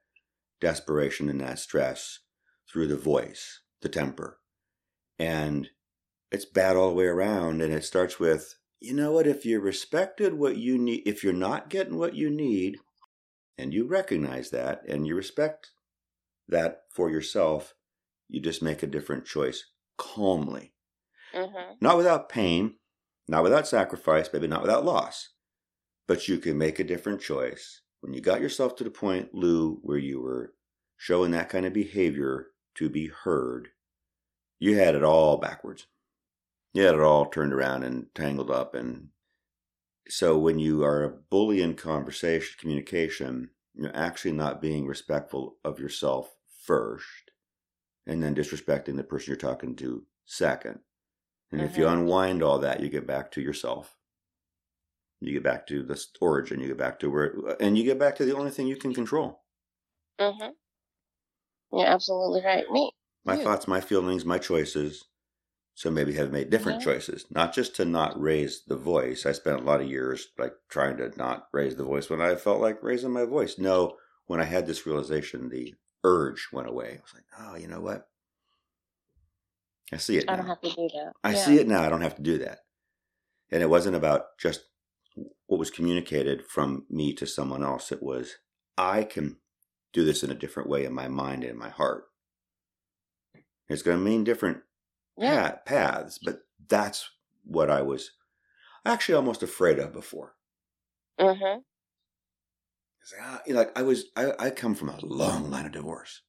desperation 0.60 1.30
and 1.30 1.42
that 1.42 1.60
stress 1.60 2.20
through 2.72 2.88
the 2.88 2.98
voice, 2.98 3.62
the 3.82 3.90
temper. 3.90 4.40
And 5.20 5.70
it's 6.32 6.46
bad 6.46 6.76
all 6.76 6.90
the 6.90 6.96
way 6.96 7.06
around. 7.06 7.62
And 7.62 7.74
it 7.74 7.84
starts 7.84 8.20
with, 8.20 8.56
you 8.80 8.94
know 8.94 9.12
what? 9.12 9.28
If 9.28 9.46
you 9.46 9.60
respected 9.60 10.34
what 10.34 10.58
you 10.58 10.78
need, 10.78 11.04
if 11.06 11.24
you're 11.24 11.34
not 11.34 11.70
getting 11.70 11.98
what 11.98 12.16
you 12.16 12.30
need, 12.30 12.78
and 13.58 13.74
you 13.74 13.88
recognize 13.88 14.50
that 14.52 14.84
and 14.88 15.08
you 15.08 15.16
respect 15.16 15.72
that 16.48 16.82
for 16.92 17.10
yourself, 17.10 17.74
you 18.28 18.42
just 18.42 18.62
make 18.62 18.84
a 18.84 18.88
different 18.88 19.26
choice 19.26 19.66
calmly. 19.98 20.74
Mm-hmm. 21.34 21.74
Not 21.82 21.98
without 21.98 22.30
pain, 22.30 22.76
not 23.28 23.44
without 23.44 23.68
sacrifice, 23.68 24.30
maybe 24.32 24.48
not 24.48 24.62
without 24.62 24.86
loss. 24.86 25.30
But 26.08 26.28
you 26.28 26.38
can 26.38 26.58
make 26.58 26.80
a 26.80 26.86
different 26.86 27.22
choice. 27.22 27.82
When 28.02 28.14
you 28.14 28.22
got 28.22 28.42
yourself 28.42 28.76
to 28.78 28.84
the 28.84 28.90
point, 28.90 29.34
Lou, 29.34 29.80
where 29.82 29.98
you 29.98 30.22
were 30.22 30.54
showing 30.96 31.32
that 31.32 31.50
kind 31.50 31.66
of 31.66 31.74
behavior 31.74 32.48
to 32.76 32.90
be 32.90 33.08
heard, 33.08 33.70
you 34.60 34.78
had 34.78 34.96
it 34.96 35.04
all 35.04 35.38
backwards. 35.38 35.88
You 36.74 36.84
had 36.84 36.96
it 36.96 37.02
all 37.02 37.26
turned 37.26 37.54
around 37.54 37.84
and 37.84 38.08
tangled 38.16 38.52
up. 38.52 38.76
And 38.76 39.10
so 40.10 40.38
when 40.38 40.60
you 40.60 40.84
are 40.84 41.04
a 41.04 41.10
bully 41.10 41.62
in 41.62 41.76
conversation, 41.76 42.56
communication, 42.60 43.52
you're 43.74 43.96
actually 43.96 44.32
not 44.34 44.62
being 44.62 44.88
respectful 44.88 45.58
of 45.64 45.80
yourself 45.80 46.38
first, 46.66 47.32
and 48.08 48.24
then 48.24 48.36
disrespecting 48.36 48.98
the 48.98 49.04
person 49.04 49.30
you're 49.32 49.38
talking 49.38 49.76
to 49.78 50.08
second. 50.26 50.82
And 51.52 51.62
if 51.62 51.78
you 51.78 51.88
Mhm. 51.88 51.90
unwind 51.90 52.44
all 52.44 52.60
that, 52.60 52.82
you 52.82 52.90
get 52.90 53.08
back 53.08 53.32
to 53.34 53.42
yourself. 53.42 53.98
You 55.22 55.34
get 55.34 55.44
back 55.44 55.66
to 55.68 55.82
the 55.84 56.04
origin. 56.22 56.60
You 56.60 56.68
get 56.68 56.78
back 56.78 57.00
to 57.00 57.10
where, 57.10 57.34
and 57.60 57.78
you 57.78 57.84
get 57.84 57.98
back 58.00 58.16
to 58.18 58.26
the 58.26 58.36
only 58.36 58.52
thing 58.52 58.68
you 58.68 58.76
can 58.78 58.94
control: 58.94 59.44
Mm-hmm. 60.20 60.58
You're 61.72 61.88
absolutely 61.88 62.44
right. 62.44 62.70
Me. 62.70 62.92
my 63.26 63.36
thoughts, 63.36 63.68
my 63.68 63.82
feelings, 63.82 64.26
my 64.26 64.38
choices. 64.38 65.04
So 65.78 65.92
maybe 65.92 66.14
have 66.14 66.32
made 66.32 66.50
different 66.50 66.80
Yeah. 66.80 66.86
choices, 66.86 67.28
not 67.30 67.54
just 67.54 67.76
to 67.76 67.86
not 67.86 68.20
raise 68.20 68.64
the 68.64 68.76
voice. 68.76 69.28
I 69.28 69.32
spent 69.32 69.62
a 69.62 69.64
lot 69.64 69.80
of 69.80 69.88
years 69.88 70.30
like 70.36 70.54
trying 70.70 70.98
to 70.98 71.16
not 71.16 71.50
raise 71.52 71.76
the 71.76 71.84
voice 71.84 72.10
when 72.10 72.20
I 72.20 72.34
felt 72.36 72.60
like 72.60 72.82
raising 72.82 73.12
my 73.12 73.26
voice. 73.26 73.60
No, 73.60 73.96
when 74.26 74.42
I 74.42 74.46
had 74.46 74.66
this 74.66 74.88
realization, 74.88 75.50
the 75.50 75.76
urge 76.04 76.48
went 76.52 76.68
away. 76.68 76.98
I 76.98 77.02
was 77.04 77.14
like, 77.14 77.26
oh, 77.38 77.56
you 77.58 77.68
know 77.68 77.80
what? 77.80 78.10
I 79.94 79.98
see 79.98 80.18
it 80.18 80.26
I 80.28 80.32
now. 80.32 80.38
don't 80.38 80.48
have 80.48 80.62
to 80.62 80.70
do 80.70 80.90
that. 80.96 81.14
I 81.24 81.34
yeah. 81.34 81.46
see 81.46 81.60
it 81.60 81.68
now. 81.68 81.84
I 81.84 81.90
don't 81.90 82.02
have 82.02 82.16
to 82.16 82.24
do 82.24 82.40
that. 82.40 82.62
And 83.52 83.62
it 83.62 83.70
wasn't 83.70 83.96
about 83.96 84.36
just 84.40 84.62
what 85.46 85.60
was 85.60 85.70
communicated 85.70 86.44
from 86.44 86.88
me 86.90 87.14
to 87.14 87.28
someone 87.28 87.64
else. 87.64 87.92
It 87.92 88.02
was, 88.02 88.38
I 88.80 89.04
can 89.04 89.38
do 89.94 90.04
this 90.04 90.24
in 90.24 90.32
a 90.32 90.36
different 90.36 90.70
way 90.70 90.86
in 90.86 90.94
my 90.94 91.08
mind 91.08 91.44
and 91.44 91.52
in 91.52 91.60
my 91.60 91.70
heart. 91.70 92.06
It's 93.70 93.84
going 93.84 94.00
to 94.00 94.04
mean 94.04 94.24
different 94.24 94.64
Yeah. 95.18 95.52
pa- 95.52 95.58
paths, 95.66 96.20
but 96.24 96.42
that's 96.68 97.10
what 97.44 97.70
I 97.72 97.82
was 97.82 98.12
actually 98.86 99.16
almost 99.16 99.44
afraid 99.44 99.80
of 99.80 99.94
before. 99.94 100.36
Mm-hmm. 101.20 101.60
Like, 103.12 103.22
ah, 103.22 103.42
you 103.46 103.54
know, 103.54 103.60
like 103.60 103.78
I 103.78 103.84
was, 103.84 104.06
I, 104.16 104.34
I 104.38 104.50
come 104.50 104.76
from 104.76 104.90
a 104.90 105.00
long 105.06 105.50
line 105.50 105.66
of 105.66 105.72
divorce. 105.72 106.22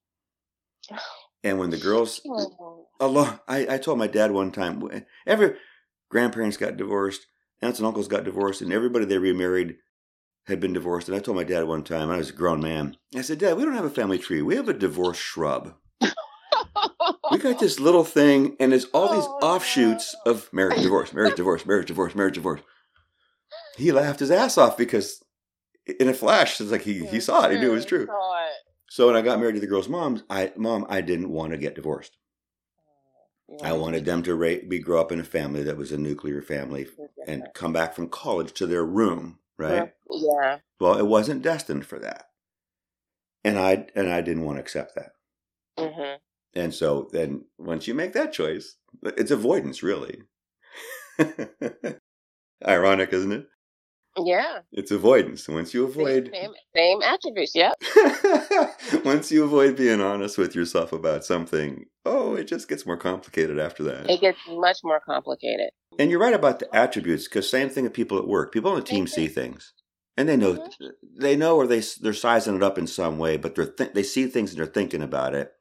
And 1.45 1.61
when 1.61 1.71
the 1.71 1.77
girls, 1.77 2.21
Oh. 2.27 2.89
a 2.99 3.07
long, 3.07 3.39
I, 3.47 3.75
I 3.75 3.79
told 3.79 3.97
my 3.97 4.09
dad 4.09 4.33
one 4.33 4.51
time, 4.51 4.83
every 5.25 5.55
grandparents 6.11 6.57
got 6.57 6.77
divorced, 6.77 7.29
aunts 7.63 7.79
and 7.79 7.87
uncles 7.87 8.09
got 8.09 8.25
divorced, 8.25 8.61
and 8.61 8.73
everybody 8.73 9.05
they 9.05 9.19
remarried 9.19 9.77
had 10.49 10.59
been 10.59 10.73
divorced. 10.73 11.07
And 11.09 11.17
I 11.17 11.21
told 11.21 11.37
my 11.37 11.45
dad 11.45 11.63
one 11.69 11.85
time, 11.85 12.11
I 12.11 12.17
was 12.17 12.31
a 12.31 12.33
grown 12.33 12.61
man, 12.61 12.97
I 13.15 13.21
said, 13.21 13.39
Dad, 13.39 13.57
we 13.57 13.65
don't 13.65 13.77
have 13.77 13.85
a 13.85 13.91
family 13.91 14.19
tree. 14.19 14.43
We 14.43 14.57
have 14.57 14.69
a 14.69 14.73
divorce 14.73 15.17
shrub. 15.19 15.75
We 17.39 17.45
got 17.53 17.61
this 17.61 17.79
little 17.79 18.03
thing, 18.03 18.57
and 18.59 18.73
there's 18.73 18.87
all 18.87 19.13
these 19.13 19.25
Oh, 19.25 19.39
offshoots 19.43 20.17
no. 20.27 20.33
of 20.33 20.53
marriage, 20.53 20.83
divorce, 20.83 21.13
marriage, 21.13 21.37
divorce, 21.37 21.65
marriage, 21.65 21.87
divorce, 21.87 22.15
marriage, 22.17 22.35
divorce. 22.35 22.63
He 23.77 23.93
laughed 23.93 24.19
his 24.19 24.33
ass 24.33 24.59
off 24.59 24.77
because 24.77 25.23
in 26.01 26.09
a 26.09 26.15
flash, 26.15 26.61
it's 26.61 26.73
like 26.73 26.83
he, 26.83 27.07
he 27.07 27.21
saw 27.21 27.45
it. 27.45 27.53
He 27.53 27.59
knew 27.59 27.71
it 27.71 27.77
was 27.77 27.85
true. 27.85 28.09
So 28.91 29.07
when 29.07 29.15
I 29.15 29.23
got 29.23 29.39
married 29.39 29.55
to 29.55 29.61
the 29.61 29.69
girl's 29.69 29.89
mom, 29.89 30.25
I 30.29 30.51
mom, 30.57 30.85
I 30.89 31.01
didn't 31.01 31.31
want 31.31 31.53
to 31.53 31.59
get 31.59 31.77
divorced. 31.77 32.17
You 33.49 33.59
I 33.63 33.73
wanted 33.75 34.05
them 34.05 34.25
to 34.25 34.35
ra- 34.35 34.67
be 34.67 34.81
grow 34.81 35.01
up 35.01 35.13
in 35.13 35.21
a 35.21 35.25
family 35.25 35.63
that 35.63 35.77
was 35.77 35.93
a 35.93 35.99
nuclear 35.99 36.43
family 36.43 36.89
and 37.29 37.47
come 37.55 37.73
back 37.73 37.95
from 37.95 38.09
college 38.09 38.53
to 38.55 38.67
their 38.67 38.85
room, 38.85 39.39
right? 39.57 39.93
Yeah. 40.11 40.59
Well, 40.81 40.99
it 40.99 41.07
wasn't 41.07 41.43
destined 41.43 41.87
for 41.87 42.01
that, 42.01 42.31
and 43.45 43.61
I 43.61 43.87
and 43.95 44.11
I 44.11 44.23
didn't 44.23 44.43
want 44.45 44.57
to 44.57 44.63
accept 44.63 44.97
that. 44.97 45.13
hmm 45.79 46.17
And 46.55 46.75
so 46.75 47.09
then 47.13 47.45
once 47.59 47.87
you 47.87 47.95
make 47.95 48.13
that 48.15 48.33
choice, 48.33 48.77
it's 49.03 49.31
avoidance, 49.31 49.83
really. 49.83 50.23
Ironic, 52.67 53.13
isn't 53.13 53.33
it? 53.33 53.47
Yeah. 54.17 54.61
It's 54.73 54.91
avoidance. 54.91 55.49
Once 55.49 55.73
you 55.73 55.85
avoid 55.85 56.31
same, 56.33 56.51
same 56.75 57.03
attributes. 57.03 57.55
Yep. 57.55 57.75
once 59.05 59.31
you 59.31 59.45
avoid 59.45 59.77
being 59.77 60.01
honest 60.01 60.39
with 60.39 60.57
yourself 60.57 60.93
about 60.93 61.25
something, 61.25 61.85
oh, 62.05 62.35
it 62.35 62.49
just 62.49 62.69
gets 62.69 62.85
more 62.85 62.97
complicated 62.97 63.61
after 63.61 63.85
that. 63.85 64.11
It 64.11 64.21
gets 64.21 64.39
much 64.49 64.79
more 64.83 65.01
complicated. 65.01 65.71
And 66.01 66.11
you're 66.11 66.21
right 66.21 66.35
about 66.35 66.59
the 66.59 66.75
attributes, 66.75 67.25
because 67.29 67.49
same 67.49 67.69
thing 67.69 67.85
with 67.85 67.93
people 67.93 68.19
at 68.19 68.27
work. 68.27 68.53
People 68.53 68.71
on 68.73 68.77
the 68.79 68.83
team 68.85 69.07
see 69.07 69.29
things, 69.29 69.73
and 70.17 70.29
they 70.29 70.37
know 70.37 70.55
Mhm. 70.55 70.91
they 71.21 71.37
know, 71.37 71.57
or 71.57 71.67
they 71.67 71.83
they're 72.01 72.13
sizing 72.13 72.57
it 72.57 72.63
up 72.63 72.79
in 72.79 72.87
some 72.87 73.19
way, 73.19 73.37
but 73.37 73.55
they're 73.55 73.67
th- 73.71 73.93
they 73.93 74.03
see 74.03 74.27
things 74.27 74.51
and 74.51 74.59
they're 74.59 74.67
thinking 74.67 75.03
about 75.03 75.35
it. 75.35 75.53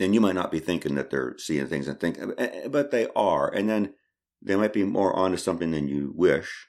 And 0.00 0.14
you 0.14 0.20
might 0.20 0.34
not 0.36 0.52
be 0.52 0.60
thinking 0.60 0.96
that 0.96 1.10
they're 1.10 1.36
seeing 1.38 1.68
things 1.68 1.88
and 1.88 2.00
think, 2.00 2.18
eh, 2.18 2.32
eh, 2.38 2.68
but 2.68 2.90
they 2.90 3.08
are. 3.16 3.48
And 3.52 3.68
then 3.70 3.94
they 4.42 4.56
might 4.56 4.72
be 4.74 4.84
more 4.84 5.14
onto 5.14 5.38
something 5.38 5.70
than 5.72 5.88
you 5.88 6.12
wish. 6.16 6.68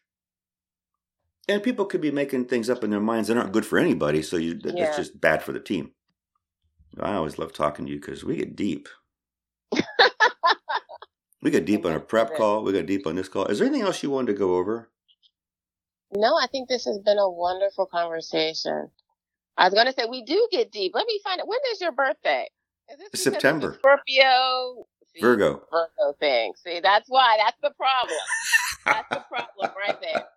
And 1.49 1.63
people 1.63 1.85
could 1.85 2.01
be 2.01 2.11
making 2.11 2.45
things 2.45 2.69
up 2.69 2.83
in 2.83 2.91
their 2.91 3.01
minds 3.01 3.29
that 3.29 3.37
aren't 3.37 3.53
good 3.53 3.65
for 3.65 3.79
anybody. 3.79 4.21
So 4.23 4.37
you, 4.37 4.55
that- 4.61 4.77
Yeah. 4.77 4.85
that's 4.85 4.97
just 4.97 5.21
bad 5.21 5.43
for 5.43 5.53
the 5.53 5.59
team. 5.61 5.91
I 6.99 7.15
always 7.15 7.39
love 7.39 7.53
talking 7.53 7.85
to 7.87 7.91
you 7.93 7.99
because 7.99 8.23
we 8.25 8.37
get 8.37 8.55
deep. 8.55 8.89
We 11.41 11.51
get 11.51 11.65
deep 11.65 11.85
on 11.85 11.93
a 11.93 12.01
prep 12.01 12.35
call. 12.35 12.63
We 12.63 12.73
got 12.73 12.87
deep 12.87 13.07
on 13.07 13.15
this 13.15 13.29
call. 13.29 13.47
Is 13.47 13.59
there 13.59 13.67
anything 13.67 13.85
else 13.85 14.03
you 14.03 14.11
wanted 14.11 14.33
to 14.33 14.39
go 14.39 14.57
over? 14.57 14.91
No, 16.15 16.37
I 16.37 16.47
think 16.47 16.69
this 16.69 16.85
has 16.85 16.99
been 16.99 17.19
a 17.19 17.29
wonderful 17.29 17.87
conversation. 17.87 18.89
I 19.57 19.65
was 19.65 19.75
going 19.75 19.87
to 19.87 19.93
say 19.93 20.07
we 20.09 20.23
do 20.23 20.47
get 20.51 20.71
deep. 20.71 20.93
Let 20.95 21.07
me 21.07 21.19
find 21.23 21.41
out. 21.41 21.47
When 21.47 21.59
is 21.73 21.81
your 21.81 21.93
birthday? 21.93 22.49
Is 22.91 22.97
this 22.97 23.09
because 23.09 23.19
it's 23.19 23.27
a 23.27 23.31
September. 23.31 23.75
Scorpio. 23.79 24.85
See, 25.13 25.21
Virgo. 25.21 25.61
Virgo 25.71 26.17
thing. 26.19 26.53
See, 26.63 26.79
that's 26.81 27.07
why. 27.09 27.37
That's 27.43 27.57
the 27.61 27.71
problem. 27.71 28.17
That's 28.85 29.09
the 29.09 29.25
problem 29.29 29.71
right 29.77 29.99
there. 30.01 30.25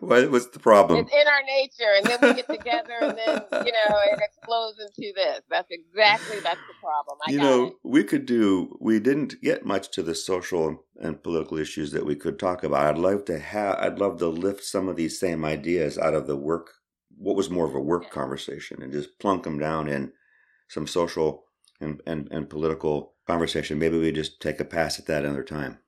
What, 0.00 0.30
what's 0.30 0.46
the 0.46 0.58
problem? 0.58 1.00
It's 1.00 1.12
in 1.12 1.26
our 1.28 1.42
nature, 1.42 1.92
and 1.98 2.06
then 2.06 2.18
we 2.22 2.34
get 2.34 2.48
together, 2.48 2.94
and 3.02 3.18
then 3.18 3.42
you 3.66 3.72
know 3.72 3.96
it 4.10 4.18
explodes 4.18 4.78
into 4.80 5.12
this. 5.14 5.42
That's 5.50 5.68
exactly 5.70 6.40
that's 6.40 6.60
the 6.66 6.74
problem. 6.80 7.18
I 7.26 7.30
you 7.30 7.38
know, 7.38 7.64
it. 7.66 7.72
we 7.84 8.02
could 8.04 8.24
do. 8.24 8.76
We 8.80 8.98
didn't 8.98 9.42
get 9.42 9.66
much 9.66 9.90
to 9.90 10.02
the 10.02 10.14
social 10.14 10.84
and 11.02 11.22
political 11.22 11.58
issues 11.58 11.92
that 11.92 12.06
we 12.06 12.14
could 12.14 12.38
talk 12.38 12.64
about. 12.64 12.86
I'd 12.86 12.98
love 12.98 13.26
to 13.26 13.38
have. 13.38 13.76
I'd 13.78 13.98
love 13.98 14.18
to 14.20 14.28
lift 14.28 14.64
some 14.64 14.88
of 14.88 14.96
these 14.96 15.20
same 15.20 15.44
ideas 15.44 15.98
out 15.98 16.14
of 16.14 16.26
the 16.26 16.36
work. 16.36 16.70
What 17.18 17.36
was 17.36 17.50
more 17.50 17.66
of 17.66 17.74
a 17.74 17.80
work 17.80 18.04
Yeah. 18.04 18.08
conversation, 18.08 18.82
and 18.82 18.92
just 18.92 19.18
plunk 19.18 19.42
them 19.42 19.58
down 19.58 19.86
in 19.86 20.12
some 20.70 20.86
social 20.86 21.44
and 21.80 22.00
and, 22.06 22.28
and 22.30 22.48
political 22.48 23.14
conversation. 23.26 23.78
Maybe 23.78 23.98
we 23.98 24.12
just 24.12 24.40
take 24.40 24.60
a 24.60 24.64
pass 24.64 24.98
at 24.98 25.06
that 25.06 25.24
another 25.24 25.44
time. 25.44 25.78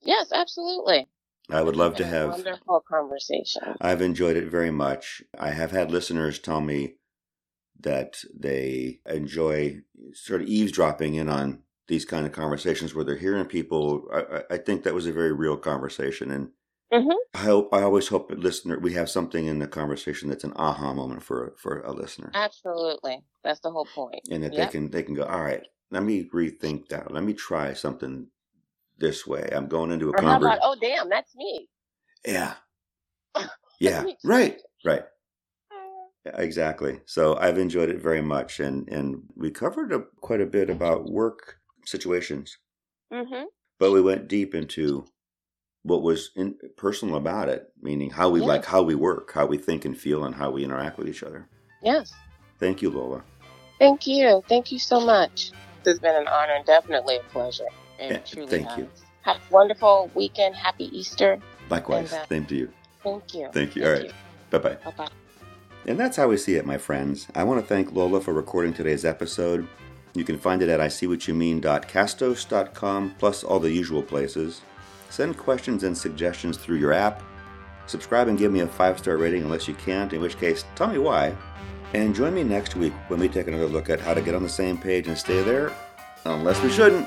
Yes, 0.00 0.30
absolutely. 0.32 1.08
I 1.50 1.62
would 1.62 1.76
love 1.76 1.96
to 1.96 2.06
have. 2.06 2.30
wonderful 2.30 2.82
conversation. 2.88 3.62
I've 3.80 4.00
enjoyed 4.00 4.36
it 4.36 4.48
very 4.48 4.70
much. 4.70 5.22
I 5.38 5.50
have 5.50 5.72
had 5.72 5.90
listeners 5.90 6.38
tell 6.38 6.60
me 6.60 6.94
that 7.80 8.22
they 8.34 9.00
enjoy 9.06 9.80
sort 10.14 10.40
of 10.42 10.48
eavesdropping 10.48 11.14
in 11.16 11.28
on 11.28 11.62
these 11.88 12.04
kind 12.04 12.24
of 12.26 12.32
conversations 12.32 12.94
where 12.94 13.04
they're 13.04 13.16
hearing 13.16 13.44
people. 13.46 14.06
I, 14.12 14.20
I- 14.20 14.42
I 14.54 14.56
think 14.58 14.84
that 14.84 14.94
was 14.94 15.06
a 15.06 15.12
very 15.12 15.32
real 15.32 15.56
conversation, 15.56 16.30
and 16.30 16.50
Mhm. 16.92 17.16
I 17.34 17.38
hope 17.40 17.74
I 17.74 17.82
always 17.82 18.08
hope 18.08 18.30
that 18.30 18.38
listener 18.40 18.78
we 18.78 18.94
have 18.94 19.10
something 19.10 19.44
in 19.46 19.58
the 19.58 19.68
conversation 19.68 20.30
that's 20.30 20.44
an 20.44 20.54
aha 20.56 20.94
moment 20.94 21.22
for 21.22 21.54
for 21.58 21.80
a 21.82 21.92
listener, 21.92 22.34
Absolutely, 22.34 23.24
that's 23.42 23.60
the 23.60 23.70
whole 23.70 23.86
point. 23.86 24.22
and 24.30 24.42
that 24.42 24.54
Yep. 24.54 24.56
they 24.56 24.66
can 24.66 24.90
they 24.90 25.02
can 25.02 25.14
go. 25.14 25.24
All 25.24 25.42
right, 25.42 25.66
let 25.90 26.02
me 26.02 26.28
rethink 26.30 26.88
that. 26.88 27.12
Let 27.12 27.22
me 27.24 27.34
try 27.34 27.72
something 27.74 28.28
this 28.98 29.26
way. 29.26 29.48
I'm 29.52 29.68
going 29.68 29.92
into 29.92 30.10
a 30.10 30.14
conversation. 30.14 30.62
oh 30.62 30.76
damn, 30.80 31.08
that's 31.08 31.34
me. 31.36 31.68
Yeah, 32.26 32.54
yeah, 33.80 34.06
right, 34.24 34.60
right. 34.84 35.04
Yeah, 36.26 36.36
Exactly. 36.40 37.00
So 37.06 37.36
I've 37.36 37.58
enjoyed 37.58 37.88
it 37.90 38.00
very 38.02 38.22
much, 38.22 38.60
and 38.60 38.88
and 38.88 39.22
we 39.36 39.50
covered 39.50 39.92
a, 39.92 40.00
quite 40.20 40.40
a 40.40 40.46
bit 40.46 40.70
about 40.70 41.10
work 41.10 41.60
situations, 41.86 42.58
Mm-hmm. 43.12 43.44
but 43.78 43.92
we 43.92 44.00
went 44.00 44.28
deep 44.28 44.54
into 44.54 45.04
what 45.82 46.02
was 46.02 46.30
in, 46.36 46.54
personal 46.76 47.16
about 47.16 47.48
it, 47.48 47.72
meaning 47.82 48.10
how 48.10 48.30
we 48.30 48.40
Yeah. 48.40 48.46
like 48.46 48.64
how 48.64 48.82
we 48.82 48.94
work, 48.94 49.32
how 49.32 49.46
we 49.46 49.58
think 49.58 49.84
and 49.84 49.98
feel, 49.98 50.24
and 50.24 50.34
how 50.36 50.50
we 50.50 50.64
interact 50.64 50.98
with 50.98 51.08
each 51.08 51.22
other. 51.22 51.48
Yes. 51.82 52.12
Thank 52.58 52.82
you, 52.82 52.90
Lola. 52.90 53.22
Thank 53.78 54.06
you. 54.06 54.42
Thank 54.48 54.70
you 54.70 54.78
so 54.78 55.00
much. 55.00 55.50
This 55.82 55.92
has 55.94 55.98
been 55.98 56.14
an 56.14 56.28
honor 56.28 56.52
and 56.52 56.64
definitely 56.64 57.16
a 57.16 57.22
pleasure. 57.32 57.66
It 57.98 58.12
Yeah, 58.12 58.18
truly 58.18 58.48
thank 58.48 58.68
has. 58.68 58.78
you. 58.78 58.88
Have 59.22 59.36
a 59.36 59.40
wonderful 59.52 60.10
weekend. 60.14 60.54
Happy 60.54 60.84
Easter. 60.96 61.40
Likewise. 61.68 62.12
And, 62.12 62.22
uh, 62.22 62.26
Same 62.26 62.46
to 62.46 62.54
you. 62.54 62.68
Thank 63.02 63.34
you. 63.34 63.48
Thank 63.52 63.74
you. 63.76 63.84
All 63.84 63.90
right. 63.92 64.12
Bye 64.50 64.58
bye. 64.58 64.74
Bye 64.84 64.92
bye. 64.96 65.08
And 65.86 65.98
that's 65.98 66.16
how 66.16 66.28
we 66.28 66.36
see 66.36 66.54
it, 66.54 66.64
my 66.64 66.78
friends. 66.78 67.26
I 67.34 67.42
want 67.42 67.60
to 67.60 67.66
thank 67.66 67.92
Lola 67.92 68.20
for 68.20 68.32
recording 68.32 68.72
today's 68.72 69.04
episode. 69.04 69.66
You 70.14 70.22
can 70.24 70.38
find 70.38 70.62
it 70.62 70.68
at 70.68 70.78
iseewhatyoumean.castos.com, 70.78 73.14
plus 73.18 73.42
all 73.42 73.58
the 73.58 73.72
usual 73.72 74.02
places. 74.02 74.60
Send 75.12 75.36
questions 75.36 75.82
and 75.84 75.96
suggestions 75.96 76.56
through 76.56 76.78
your 76.78 76.94
app. 76.94 77.22
Subscribe 77.84 78.28
and 78.28 78.38
give 78.38 78.50
me 78.50 78.60
a 78.60 78.66
five 78.66 78.98
star 78.98 79.18
rating 79.18 79.42
unless 79.42 79.68
you 79.68 79.74
can't, 79.74 80.10
in 80.14 80.22
which 80.22 80.38
case, 80.38 80.64
tell 80.74 80.86
me 80.86 80.96
why. 80.96 81.36
And 81.92 82.14
join 82.14 82.32
me 82.32 82.42
next 82.42 82.76
week 82.76 82.94
when 83.08 83.20
we 83.20 83.28
take 83.28 83.46
another 83.46 83.66
look 83.66 83.90
at 83.90 84.00
how 84.00 84.14
to 84.14 84.22
get 84.22 84.34
on 84.34 84.42
the 84.42 84.48
same 84.48 84.78
page 84.78 85.08
and 85.08 85.18
stay 85.18 85.42
there, 85.42 85.70
unless 86.24 86.62
we 86.62 86.70
shouldn't. 86.70 87.06